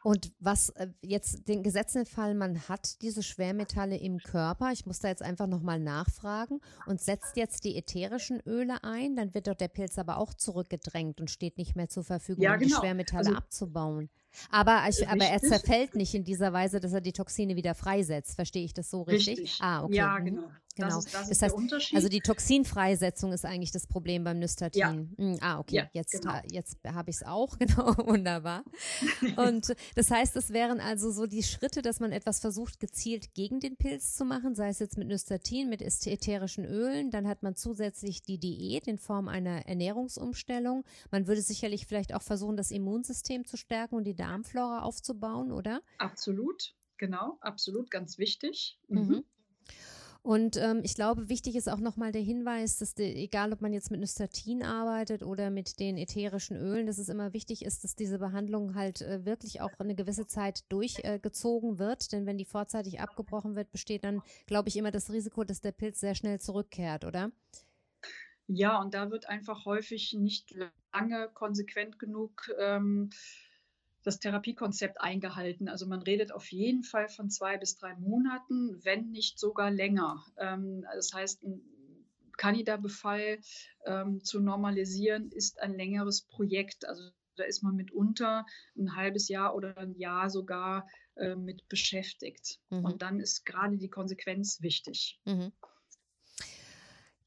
Und 0.04 0.32
was 0.40 0.70
äh, 0.70 0.88
jetzt 1.02 1.48
den 1.48 1.64
Gesetzesfall, 1.64 2.34
man 2.34 2.68
hat 2.68 3.02
diese 3.02 3.24
Schwermetalle 3.24 3.98
im 3.98 4.20
Körper, 4.20 4.72
ich 4.72 4.86
muss 4.86 5.00
da 5.00 5.08
jetzt 5.08 5.24
einfach 5.24 5.48
nochmal 5.48 5.80
nachfragen 5.80 6.62
und 6.86 7.02
setzt 7.02 7.36
jetzt 7.38 7.64
die 7.64 7.78
ätherischen 7.78 8.40
Öle 8.46 8.84
ein, 8.84 9.16
dann 9.16 9.34
wird 9.34 9.48
doch 9.48 9.56
der 9.56 9.68
Pilz 9.68 9.98
aber 9.98 10.18
auch 10.18 10.34
zurückgedrängt 10.34 11.20
und 11.20 11.32
steht 11.32 11.58
nicht 11.58 11.76
mehr 11.76 11.90
zur 11.90 12.04
Verfügung, 12.04 12.44
ja, 12.44 12.54
um 12.54 12.60
genau. 12.60 12.76
die 12.76 12.80
Schwermetalle 12.80 13.28
also, 13.28 13.38
abzubauen. 13.38 14.10
Aber, 14.52 14.84
ich, 14.90 15.08
aber 15.08 15.26
er 15.26 15.42
zerfällt 15.42 15.96
nicht 15.96 16.14
in 16.14 16.24
dieser 16.24 16.54
Weise, 16.54 16.80
dass 16.80 16.94
er 16.94 17.02
die 17.02 17.14
Toxine 17.14 17.56
wieder 17.56 17.76
freisetzt. 17.76 18.36
Verstehe 18.36 18.64
ich 18.64 18.74
das 18.74 18.90
so 18.90 19.02
richtig? 19.04 19.40
richtig. 19.40 19.60
Ah, 19.62 19.84
okay. 19.84 19.96
Ja, 19.96 20.20
genau. 20.20 20.50
Genau. 20.78 20.90
Das 20.90 21.06
ist, 21.06 21.14
das, 21.14 21.30
das 21.30 21.42
heißt, 21.42 21.52
der 21.54 21.56
Unterschied. 21.56 21.96
Also 21.96 22.08
die 22.08 22.22
Toxinfreisetzung 22.22 23.34
ist 23.34 23.46
eigentlich 23.46 23.72
das 23.72 23.88
Problem 23.88 24.24
beim 24.24 24.40
Nystatin. 24.40 24.80
Ja. 24.80 24.94
Mhm. 24.94 25.38
Ah, 25.42 25.60
okay. 25.60 25.76
Ja, 25.76 25.90
jetzt 25.94 26.22
genau. 26.22 26.40
jetzt 26.52 26.78
habe 26.88 27.10
ich 27.10 27.18
es 27.18 27.24
auch. 27.24 27.58
Genau, 27.68 27.98
wunderbar. 27.98 28.64
Und 29.36 29.76
das 29.96 30.12
heißt, 30.12 30.36
es 30.36 30.52
wären 30.54 30.80
also 30.80 31.12
so 31.12 31.26
die 31.26 31.44
Schritte, 31.44 31.82
dass 31.82 32.00
man 32.00 32.12
etwas 32.12 32.40
versucht, 32.40 32.80
gezielt 32.80 33.34
gegen 33.34 33.60
den 33.60 33.76
Pilz 33.76 34.16
zu 34.16 34.26
machen, 34.26 34.56
sei 34.56 34.70
es 34.70 34.80
jetzt 34.80 34.98
mit 34.98 35.08
Nystatin, 35.08 35.70
mit 35.70 35.82
ätherischen 35.82 36.66
Ölen. 36.66 37.10
Dann 37.10 37.28
hat 37.28 37.42
man 37.44 37.56
zusätzlich 37.56 38.22
die 38.22 38.38
Diät 38.38 38.88
in 38.88 39.00
Form 39.00 39.28
einer 39.28 39.66
Ernährungsumstellung. 39.68 40.86
Man 41.12 41.28
würde 41.28 41.42
sicherlich 41.42 41.88
vielleicht 41.88 42.14
auch 42.14 42.22
versuchen, 42.22 42.56
das 42.56 42.72
Immunsystem 42.72 43.46
zu 43.46 43.58
stärken 43.58 43.96
und 43.96 44.06
die 44.06 44.16
Darmflora 44.28 44.82
aufzubauen, 44.82 45.52
oder? 45.52 45.82
Absolut, 45.98 46.74
genau, 46.98 47.38
absolut, 47.42 47.90
ganz 47.90 48.18
wichtig. 48.18 48.78
Mhm. 48.88 49.00
Mhm. 49.00 49.24
Und 50.24 50.58
ähm, 50.58 50.82
ich 50.84 50.96
glaube, 50.96 51.30
wichtig 51.30 51.56
ist 51.56 51.70
auch 51.70 51.80
nochmal 51.80 52.12
der 52.12 52.22
Hinweis, 52.22 52.78
dass 52.80 52.94
die, 52.94 53.04
egal 53.04 53.54
ob 53.54 53.62
man 53.62 53.72
jetzt 53.72 53.92
mit 53.92 54.02
Nystatin 54.02 54.62
arbeitet 54.62 55.24
oder 55.24 55.50
mit 55.50 55.80
den 55.80 55.98
ätherischen 55.98 56.58
Ölen, 56.58 56.86
dass 56.86 56.98
es 56.98 57.08
immer 57.08 57.32
wichtig 57.32 57.64
ist, 57.64 57.86
dass 57.86 57.96
diese 57.96 58.20
Behandlung 58.20 58.76
halt 58.76 59.02
äh, 59.02 59.24
wirklich 59.24 59.62
auch 59.62 59.72
eine 59.80 59.96
gewisse 59.96 60.28
Zeit 60.28 60.66
durchgezogen 60.68 61.76
äh, 61.76 61.80
wird. 61.80 62.12
Denn 62.12 62.26
wenn 62.26 62.38
die 62.38 62.44
vorzeitig 62.44 63.00
abgebrochen 63.00 63.56
wird, 63.56 63.72
besteht 63.72 64.04
dann, 64.04 64.22
glaube 64.48 64.68
ich, 64.68 64.76
immer 64.76 64.92
das 64.92 65.14
Risiko, 65.14 65.46
dass 65.46 65.62
der 65.62 65.72
Pilz 65.72 66.02
sehr 66.02 66.16
schnell 66.16 66.42
zurückkehrt, 66.42 67.06
oder? 67.06 67.32
Ja, 68.48 68.82
und 68.82 68.94
da 68.94 69.10
wird 69.12 69.30
einfach 69.30 69.64
häufig 69.64 70.14
nicht 70.14 70.54
lange 70.92 71.30
konsequent 71.34 72.00
genug 72.00 72.50
ähm, 72.60 73.12
das 74.08 74.20
Therapiekonzept 74.20 75.02
eingehalten. 75.02 75.68
Also 75.68 75.86
man 75.86 76.02
redet 76.02 76.32
auf 76.32 76.50
jeden 76.52 76.84
Fall 76.84 77.10
von 77.10 77.30
zwei 77.30 77.58
bis 77.58 77.78
drei 77.78 77.94
Monaten, 77.96 78.80
wenn 78.84 79.12
nicht 79.12 79.38
sogar 79.38 79.70
länger. 79.70 80.26
Ähm, 80.38 80.86
das 80.96 81.12
heißt, 81.14 81.44
ein 81.44 81.62
Candida-Befall 82.38 83.40
ähm, 83.86 84.24
zu 84.24 84.40
normalisieren 84.40 85.30
ist 85.32 85.60
ein 85.60 85.74
längeres 85.74 86.22
Projekt. 86.22 86.86
Also 86.88 87.10
da 87.36 87.44
ist 87.44 87.64
man 87.64 87.76
mitunter 87.76 88.46
ein 88.78 88.96
halbes 88.96 89.28
Jahr 89.28 89.54
oder 89.54 89.78
ein 89.78 89.96
Jahr 89.96 90.30
sogar 90.30 90.88
äh, 91.16 91.36
mit 91.36 91.68
beschäftigt. 91.68 92.60
Mhm. 92.70 92.86
Und 92.86 93.02
dann 93.02 93.20
ist 93.20 93.46
gerade 93.46 93.78
die 93.78 93.90
Konsequenz 93.90 94.62
wichtig. 94.62 95.20
Mhm. 95.26 95.52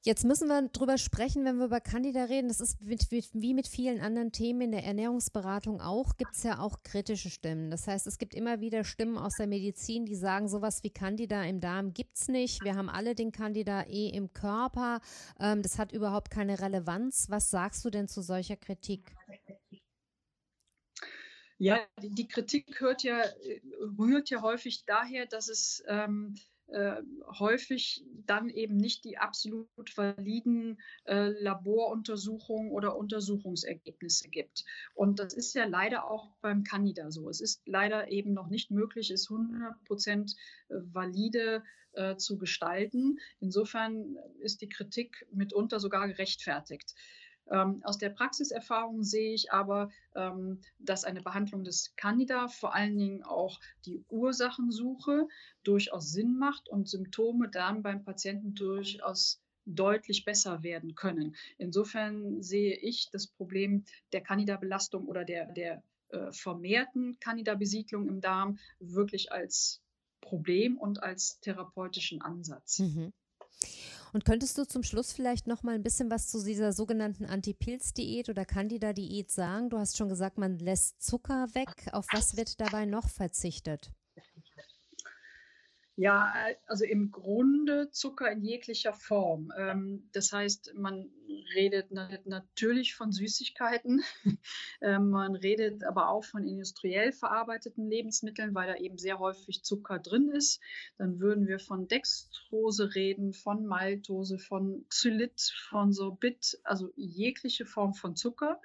Jetzt 0.02 0.24
müssen 0.24 0.48
wir 0.48 0.66
drüber 0.68 0.96
sprechen, 0.96 1.44
wenn 1.44 1.58
wir 1.58 1.66
über 1.66 1.80
Candida 1.80 2.24
reden. 2.24 2.48
Das 2.48 2.60
ist 2.60 2.80
mit, 2.80 3.10
wie 3.10 3.52
mit 3.52 3.68
vielen 3.68 4.00
anderen 4.00 4.32
Themen 4.32 4.62
in 4.62 4.72
der 4.72 4.84
Ernährungsberatung 4.84 5.82
auch, 5.82 6.16
gibt 6.16 6.34
es 6.34 6.42
ja 6.42 6.58
auch 6.58 6.82
kritische 6.82 7.28
Stimmen. 7.28 7.70
Das 7.70 7.86
heißt, 7.86 8.06
es 8.06 8.16
gibt 8.16 8.34
immer 8.34 8.60
wieder 8.60 8.82
Stimmen 8.84 9.18
aus 9.18 9.34
der 9.36 9.46
Medizin, 9.46 10.06
die 10.06 10.14
sagen, 10.16 10.48
sowas 10.48 10.82
wie 10.82 10.90
Candida 10.90 11.44
im 11.44 11.60
Darm 11.60 11.92
gibt 11.92 12.16
es 12.16 12.28
nicht. 12.28 12.64
Wir 12.64 12.76
haben 12.76 12.88
alle 12.88 13.14
den 13.14 13.30
Candida 13.30 13.82
eh 13.82 14.08
im 14.08 14.32
Körper. 14.32 15.02
Ähm, 15.38 15.60
das 15.60 15.78
hat 15.78 15.92
überhaupt 15.92 16.30
keine 16.30 16.60
Relevanz. 16.60 17.26
Was 17.28 17.50
sagst 17.50 17.84
du 17.84 17.90
denn 17.90 18.08
zu 18.08 18.22
solcher 18.22 18.56
Kritik? 18.56 19.14
Ja, 21.58 21.78
die 22.00 22.26
Kritik 22.26 22.80
hört 22.80 23.02
ja, 23.02 23.22
rührt 23.98 24.30
ja 24.30 24.40
häufig 24.40 24.86
daher, 24.86 25.26
dass 25.26 25.48
es 25.48 25.84
ähm, 25.88 26.36
äh, 26.72 27.02
häufig 27.38 28.04
dann 28.26 28.48
eben 28.48 28.76
nicht 28.76 29.04
die 29.04 29.18
absolut 29.18 29.68
validen 29.96 30.80
äh, 31.04 31.28
Laboruntersuchungen 31.40 32.70
oder 32.70 32.96
Untersuchungsergebnisse 32.96 34.28
gibt. 34.28 34.64
Und 34.94 35.18
das 35.18 35.35
ist 35.35 35.54
ja 35.54 35.64
leider 35.64 36.11
auch 36.11 36.30
beim 36.40 36.64
Candida 36.64 37.11
so. 37.11 37.28
Es 37.28 37.40
ist 37.40 37.62
leider 37.66 38.11
eben 38.11 38.33
noch 38.33 38.48
nicht 38.48 38.70
möglich, 38.70 39.11
es 39.11 39.30
100 39.30 39.85
Prozent 39.85 40.37
äh, 40.68 40.74
valide 40.92 41.62
äh, 41.92 42.16
zu 42.16 42.38
gestalten. 42.38 43.18
Insofern 43.40 44.16
ist 44.38 44.61
die 44.61 44.68
Kritik 44.68 45.26
mitunter 45.33 45.80
sogar 45.80 46.06
gerechtfertigt. 46.09 46.94
Ähm, 47.50 47.82
aus 47.84 47.98
der 47.98 48.10
Praxiserfahrung 48.10 49.02
sehe 49.02 49.34
ich 49.34 49.52
aber, 49.52 49.90
ähm, 50.14 50.60
dass 50.78 51.04
eine 51.04 51.22
Behandlung 51.22 51.64
des 51.64 51.94
Candida 51.96 52.48
vor 52.48 52.74
allen 52.74 52.96
Dingen 52.96 53.22
auch 53.22 53.60
die 53.86 54.04
Ursachensuche 54.08 55.28
durchaus 55.64 56.12
Sinn 56.12 56.38
macht 56.38 56.68
und 56.68 56.88
Symptome 56.88 57.48
dann 57.48 57.82
beim 57.82 58.04
Patienten 58.04 58.54
durchaus 58.54 59.40
deutlich 59.66 60.24
besser 60.24 60.62
werden 60.62 60.94
können. 60.94 61.36
Insofern 61.58 62.42
sehe 62.42 62.76
ich 62.76 63.10
das 63.10 63.26
Problem 63.26 63.84
der 64.12 64.22
Candida-Belastung 64.22 65.06
oder 65.06 65.24
der, 65.24 65.46
der 65.52 65.82
äh, 66.08 66.32
vermehrten 66.32 67.18
Candida-Besiedlung 67.20 68.08
im 68.08 68.20
Darm 68.20 68.58
wirklich 68.78 69.32
als 69.32 69.80
Problem 70.20 70.78
und 70.78 71.02
als 71.02 71.40
therapeutischen 71.40 72.20
Ansatz. 72.20 72.80
Mhm. 72.80 73.12
Und 74.12 74.24
könntest 74.24 74.58
du 74.58 74.64
zum 74.64 74.82
Schluss 74.82 75.12
vielleicht 75.12 75.46
noch 75.46 75.62
mal 75.62 75.74
ein 75.74 75.82
bisschen 75.82 76.10
was 76.10 76.28
zu 76.28 76.42
dieser 76.44 76.72
sogenannten 76.72 77.24
Anti-Pilz-Diät 77.26 78.28
oder 78.28 78.44
Candida-Diät 78.44 79.30
sagen? 79.30 79.70
Du 79.70 79.78
hast 79.78 79.96
schon 79.96 80.08
gesagt, 80.08 80.38
man 80.38 80.58
lässt 80.58 81.02
Zucker 81.02 81.48
weg. 81.54 81.88
Auf 81.92 82.06
was 82.12 82.36
wird 82.36 82.60
dabei 82.60 82.86
noch 82.86 83.08
verzichtet? 83.08 83.92
Ja, 85.96 86.32
also 86.66 86.84
im 86.84 87.10
Grunde 87.10 87.90
Zucker 87.90 88.32
in 88.32 88.42
jeglicher 88.42 88.94
Form. 88.94 89.52
Ähm, 89.56 90.08
das 90.12 90.32
heißt, 90.32 90.72
man 90.74 91.10
redet 91.54 91.90
natürlich 92.26 92.94
von 92.94 93.12
Süßigkeiten, 93.12 94.02
ähm, 94.80 95.10
man 95.10 95.34
redet 95.34 95.84
aber 95.84 96.08
auch 96.08 96.24
von 96.24 96.46
industriell 96.46 97.12
verarbeiteten 97.12 97.88
Lebensmitteln, 97.88 98.54
weil 98.54 98.68
da 98.68 98.76
eben 98.76 98.98
sehr 98.98 99.18
häufig 99.18 99.62
Zucker 99.62 99.98
drin 99.98 100.30
ist. 100.30 100.60
Dann 100.98 101.20
würden 101.20 101.46
wir 101.46 101.58
von 101.58 101.88
Dextrose 101.88 102.94
reden, 102.94 103.32
von 103.32 103.66
Maltose, 103.66 104.38
von 104.38 104.84
Xylit, 104.88 105.40
von 105.68 105.92
Sorbit, 105.92 106.58
also 106.64 106.92
jegliche 106.96 107.66
Form 107.66 107.94
von 107.94 108.16
Zucker. 108.16 108.60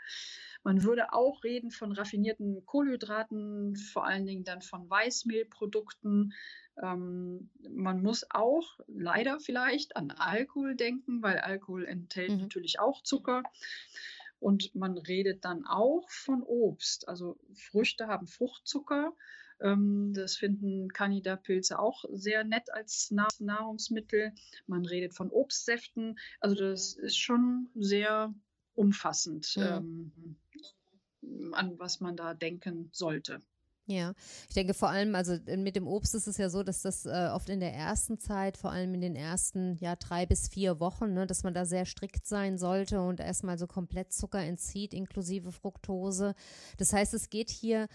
Man 0.64 0.84
würde 0.84 1.14
auch 1.14 1.44
reden 1.44 1.70
von 1.70 1.92
raffinierten 1.92 2.66
Kohlenhydraten, 2.66 3.76
vor 3.76 4.06
allen 4.06 4.26
Dingen 4.26 4.44
dann 4.44 4.64
von 4.64 4.90
Weißmehlprodukten. 4.90 6.34
Ähm, 6.82 7.50
man 7.70 8.02
muss 8.02 8.26
auch 8.30 8.80
leider 8.88 9.40
vielleicht 9.40 9.96
an 9.96 10.12
Alkohol 10.12 10.76
denken, 10.76 11.22
weil 11.22 11.40
Alkohol 11.40 11.86
enthält 11.86 12.32
mhm. 12.32 12.42
natürlich 12.42 12.80
auch 12.80 13.02
Zucker. 13.04 13.44
Und 14.40 14.76
man 14.76 14.98
redet 14.98 15.46
dann 15.46 15.66
auch 15.66 16.10
von 16.10 16.44
Obst. 16.44 17.08
Also 17.08 17.38
Früchte 17.54 18.08
haben 18.08 18.28
Fruchtzucker. 18.28 19.14
Ähm, 19.62 20.14
das 20.14 20.36
finden 20.36 20.92
Candida-Pilze 20.92 21.80
auch 21.80 22.04
sehr 22.12 22.44
nett 22.44 22.72
als 22.72 23.12
Nahrungsmittel. 23.40 24.34
Man 24.68 24.86
redet 24.86 25.14
von 25.14 25.30
Obstsäften. 25.30 26.20
Also 26.40 26.56
das 26.56 26.94
ist 26.94 27.18
schon 27.18 27.70
sehr 27.76 28.34
umfassend, 28.74 29.56
mhm. 29.56 30.12
ähm, 31.24 31.54
an 31.54 31.80
was 31.80 32.02
man 32.02 32.18
da 32.18 32.34
denken 32.34 32.90
sollte. 32.92 33.42
Ja, 33.88 34.14
ich 34.50 34.56
denke 34.56 34.74
vor 34.74 34.90
allem, 34.90 35.14
also 35.14 35.34
äh, 35.46 35.58
mit 35.58 35.76
dem 35.76 35.88
Obst 35.88 36.16
ist 36.16 36.28
es 36.28 36.38
ja 36.38 36.50
so, 36.50 36.64
dass 36.64 36.82
das 36.82 37.06
äh, 37.06 37.30
oft 37.32 37.50
in 37.50 37.60
der 37.60 37.74
ersten 37.74 38.20
Zeit, 38.20 38.58
vor 38.58 38.72
allem 38.72 38.96
in 38.96 39.02
den 39.02 39.16
ersten 39.16 39.78
ja 39.78 39.96
drei 39.96 40.26
bis 40.26 40.48
vier 40.48 40.80
Wochen, 40.80 41.14
ne, 41.14 41.28
dass 41.28 41.44
man 41.44 41.54
da 41.54 41.66
sehr 41.66 41.86
strikt 41.86 42.26
sein 42.26 42.58
sollte 42.58 43.00
und 43.02 43.20
erstmal 43.20 43.60
so 43.60 43.68
komplett 43.68 44.12
Zucker 44.12 44.40
entzieht, 44.40 44.96
inklusive 44.96 45.52
Fructose. 45.52 46.34
Das 46.80 46.94
heißt, 46.94 47.14
es 47.14 47.30
geht 47.30 47.52
hier 47.52 47.88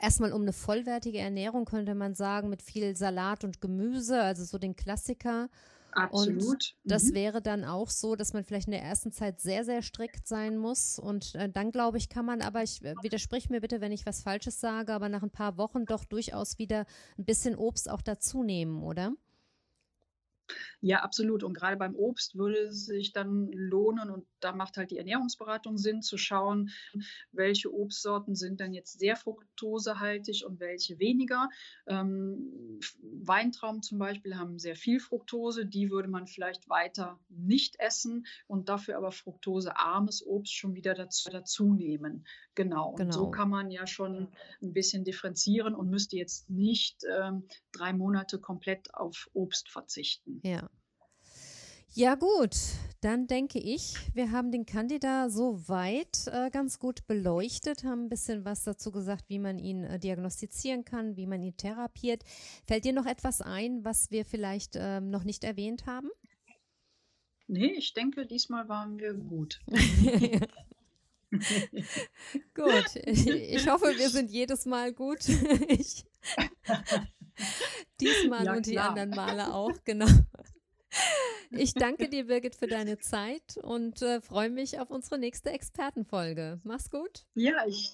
erstmal 0.00 0.32
um 0.32 0.42
eine 0.42 0.52
vollwertige 0.52 1.18
Ernährung, 1.18 1.64
könnte 1.64 1.94
man 1.94 2.14
sagen, 2.14 2.48
mit 2.48 2.60
viel 2.60 2.96
Salat 2.96 3.44
und 3.44 3.60
Gemüse, 3.60 4.20
also 4.20 4.44
so 4.44 4.58
den 4.58 4.74
Klassiker. 4.74 5.48
Absolut. 5.96 6.44
Und 6.44 6.74
das 6.84 7.04
mhm. 7.04 7.14
wäre 7.14 7.42
dann 7.42 7.64
auch 7.64 7.88
so, 7.88 8.16
dass 8.16 8.34
man 8.34 8.44
vielleicht 8.44 8.68
in 8.68 8.72
der 8.72 8.82
ersten 8.82 9.12
Zeit 9.12 9.40
sehr, 9.40 9.64
sehr 9.64 9.80
strikt 9.80 10.28
sein 10.28 10.58
muss. 10.58 10.98
Und 10.98 11.34
äh, 11.34 11.48
dann 11.48 11.72
glaube 11.72 11.96
ich, 11.96 12.10
kann 12.10 12.26
man, 12.26 12.42
aber 12.42 12.62
ich 12.62 12.84
äh, 12.84 12.94
widersprich 13.02 13.48
mir 13.48 13.62
bitte, 13.62 13.80
wenn 13.80 13.92
ich 13.92 14.04
was 14.04 14.22
Falsches 14.22 14.60
sage, 14.60 14.92
aber 14.92 15.08
nach 15.08 15.22
ein 15.22 15.30
paar 15.30 15.56
Wochen 15.56 15.86
doch 15.86 16.04
durchaus 16.04 16.58
wieder 16.58 16.84
ein 17.18 17.24
bisschen 17.24 17.56
Obst 17.56 17.90
auch 17.90 18.02
dazu 18.02 18.42
nehmen, 18.42 18.82
oder? 18.82 19.12
Ja, 20.80 21.00
absolut. 21.00 21.42
Und 21.42 21.54
gerade 21.54 21.76
beim 21.76 21.94
Obst 21.94 22.36
würde 22.36 22.58
es 22.58 22.86
sich 22.86 23.12
dann 23.12 23.50
lohnen, 23.52 24.10
und 24.10 24.26
da 24.40 24.52
macht 24.52 24.76
halt 24.76 24.90
die 24.90 24.98
Ernährungsberatung 24.98 25.78
Sinn, 25.78 26.02
zu 26.02 26.18
schauen, 26.18 26.70
welche 27.32 27.72
Obstsorten 27.72 28.34
sind 28.34 28.60
dann 28.60 28.72
jetzt 28.72 28.98
sehr 28.98 29.16
fruktosehaltig 29.16 30.44
und 30.46 30.60
welche 30.60 30.98
weniger. 30.98 31.48
Ähm, 31.86 32.80
Weintrauben 33.02 33.82
zum 33.82 33.98
Beispiel 33.98 34.36
haben 34.36 34.58
sehr 34.58 34.76
viel 34.76 35.00
Fructose, 35.00 35.66
die 35.66 35.90
würde 35.90 36.08
man 36.08 36.26
vielleicht 36.26 36.68
weiter 36.68 37.18
nicht 37.28 37.76
essen 37.78 38.26
und 38.46 38.68
dafür 38.68 38.96
aber 38.96 39.12
fruktosearmes 39.12 40.24
Obst 40.26 40.54
schon 40.54 40.74
wieder 40.74 40.94
dazu, 40.94 41.30
dazu 41.30 41.72
nehmen. 41.72 42.26
Genau. 42.54 42.92
genau. 42.92 43.06
Und 43.06 43.12
so 43.12 43.30
kann 43.30 43.50
man 43.50 43.70
ja 43.70 43.86
schon 43.86 44.28
ein 44.62 44.72
bisschen 44.72 45.04
differenzieren 45.04 45.74
und 45.74 45.90
müsste 45.90 46.16
jetzt 46.16 46.48
nicht 46.48 47.04
ähm, 47.04 47.44
drei 47.72 47.92
Monate 47.92 48.38
komplett 48.38 48.94
auf 48.94 49.28
Obst 49.34 49.68
verzichten. 49.68 50.35
Ja. 50.42 50.68
Ja 51.92 52.14
gut, 52.14 52.54
dann 53.00 53.26
denke 53.26 53.58
ich, 53.58 53.94
wir 54.12 54.30
haben 54.30 54.52
den 54.52 54.66
Candida 54.66 55.30
soweit 55.30 56.26
äh, 56.26 56.50
ganz 56.50 56.78
gut 56.78 57.06
beleuchtet, 57.06 57.84
haben 57.84 58.04
ein 58.04 58.08
bisschen 58.10 58.44
was 58.44 58.64
dazu 58.64 58.92
gesagt, 58.92 59.24
wie 59.28 59.38
man 59.38 59.58
ihn 59.58 59.84
äh, 59.84 59.98
diagnostizieren 59.98 60.84
kann, 60.84 61.16
wie 61.16 61.26
man 61.26 61.42
ihn 61.42 61.56
therapiert. 61.56 62.22
Fällt 62.66 62.84
dir 62.84 62.92
noch 62.92 63.06
etwas 63.06 63.40
ein, 63.40 63.82
was 63.84 64.10
wir 64.10 64.26
vielleicht 64.26 64.76
äh, 64.76 65.00
noch 65.00 65.24
nicht 65.24 65.42
erwähnt 65.42 65.86
haben? 65.86 66.10
Nee, 67.46 67.72
ich 67.78 67.94
denke, 67.94 68.26
diesmal 68.26 68.68
waren 68.68 68.98
wir 68.98 69.14
gut. 69.14 69.60
gut, 72.54 72.96
ich 73.04 73.68
hoffe, 73.68 73.94
wir 73.96 74.10
sind 74.10 74.30
jedes 74.30 74.66
Mal 74.66 74.92
gut. 74.92 75.28
ich, 75.68 76.04
diesmal 78.00 78.44
ja, 78.44 78.54
und 78.54 78.66
die 78.66 78.78
anderen 78.78 79.10
Male 79.10 79.52
auch, 79.52 79.72
genau. 79.84 80.06
Ich 81.50 81.74
danke 81.74 82.08
dir, 82.08 82.26
Birgit, 82.26 82.56
für 82.56 82.66
deine 82.66 82.98
Zeit 82.98 83.58
und 83.62 84.02
äh, 84.02 84.20
freue 84.20 84.50
mich 84.50 84.78
auf 84.80 84.90
unsere 84.90 85.18
nächste 85.18 85.50
Expertenfolge. 85.50 86.60
Mach's 86.64 86.90
gut. 86.90 87.24
Ja, 87.34 87.66
ich, 87.66 87.92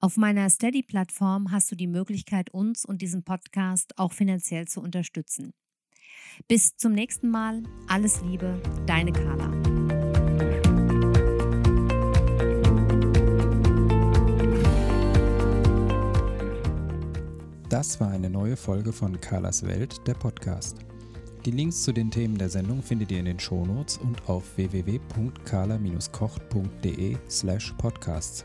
Auf 0.00 0.16
meiner 0.16 0.50
Steady-Plattform 0.50 1.52
hast 1.52 1.70
du 1.70 1.76
die 1.76 1.86
Möglichkeit, 1.86 2.50
uns 2.50 2.84
und 2.84 3.02
diesen 3.02 3.22
Podcast 3.22 3.96
auch 3.98 4.12
finanziell 4.12 4.66
zu 4.66 4.80
unterstützen. 4.80 5.52
Bis 6.48 6.76
zum 6.76 6.92
nächsten 6.92 7.30
Mal. 7.30 7.62
Alles 7.88 8.20
Liebe, 8.22 8.60
deine 8.86 9.12
Carla. 9.12 9.50
Das 17.68 18.00
war 18.00 18.10
eine 18.10 18.30
neue 18.30 18.56
Folge 18.56 18.92
von 18.92 19.20
Carlas 19.20 19.66
Welt, 19.66 20.00
der 20.06 20.14
Podcast. 20.14 20.78
Die 21.44 21.50
Links 21.50 21.82
zu 21.82 21.92
den 21.92 22.10
Themen 22.10 22.38
der 22.38 22.48
Sendung 22.48 22.82
findet 22.82 23.12
ihr 23.12 23.18
in 23.18 23.26
den 23.26 23.38
Shownotes 23.38 23.98
und 23.98 24.26
auf 24.28 24.56
www.carla-kocht.de 24.56 27.16
slash 27.28 27.74
podcasts. 27.78 28.44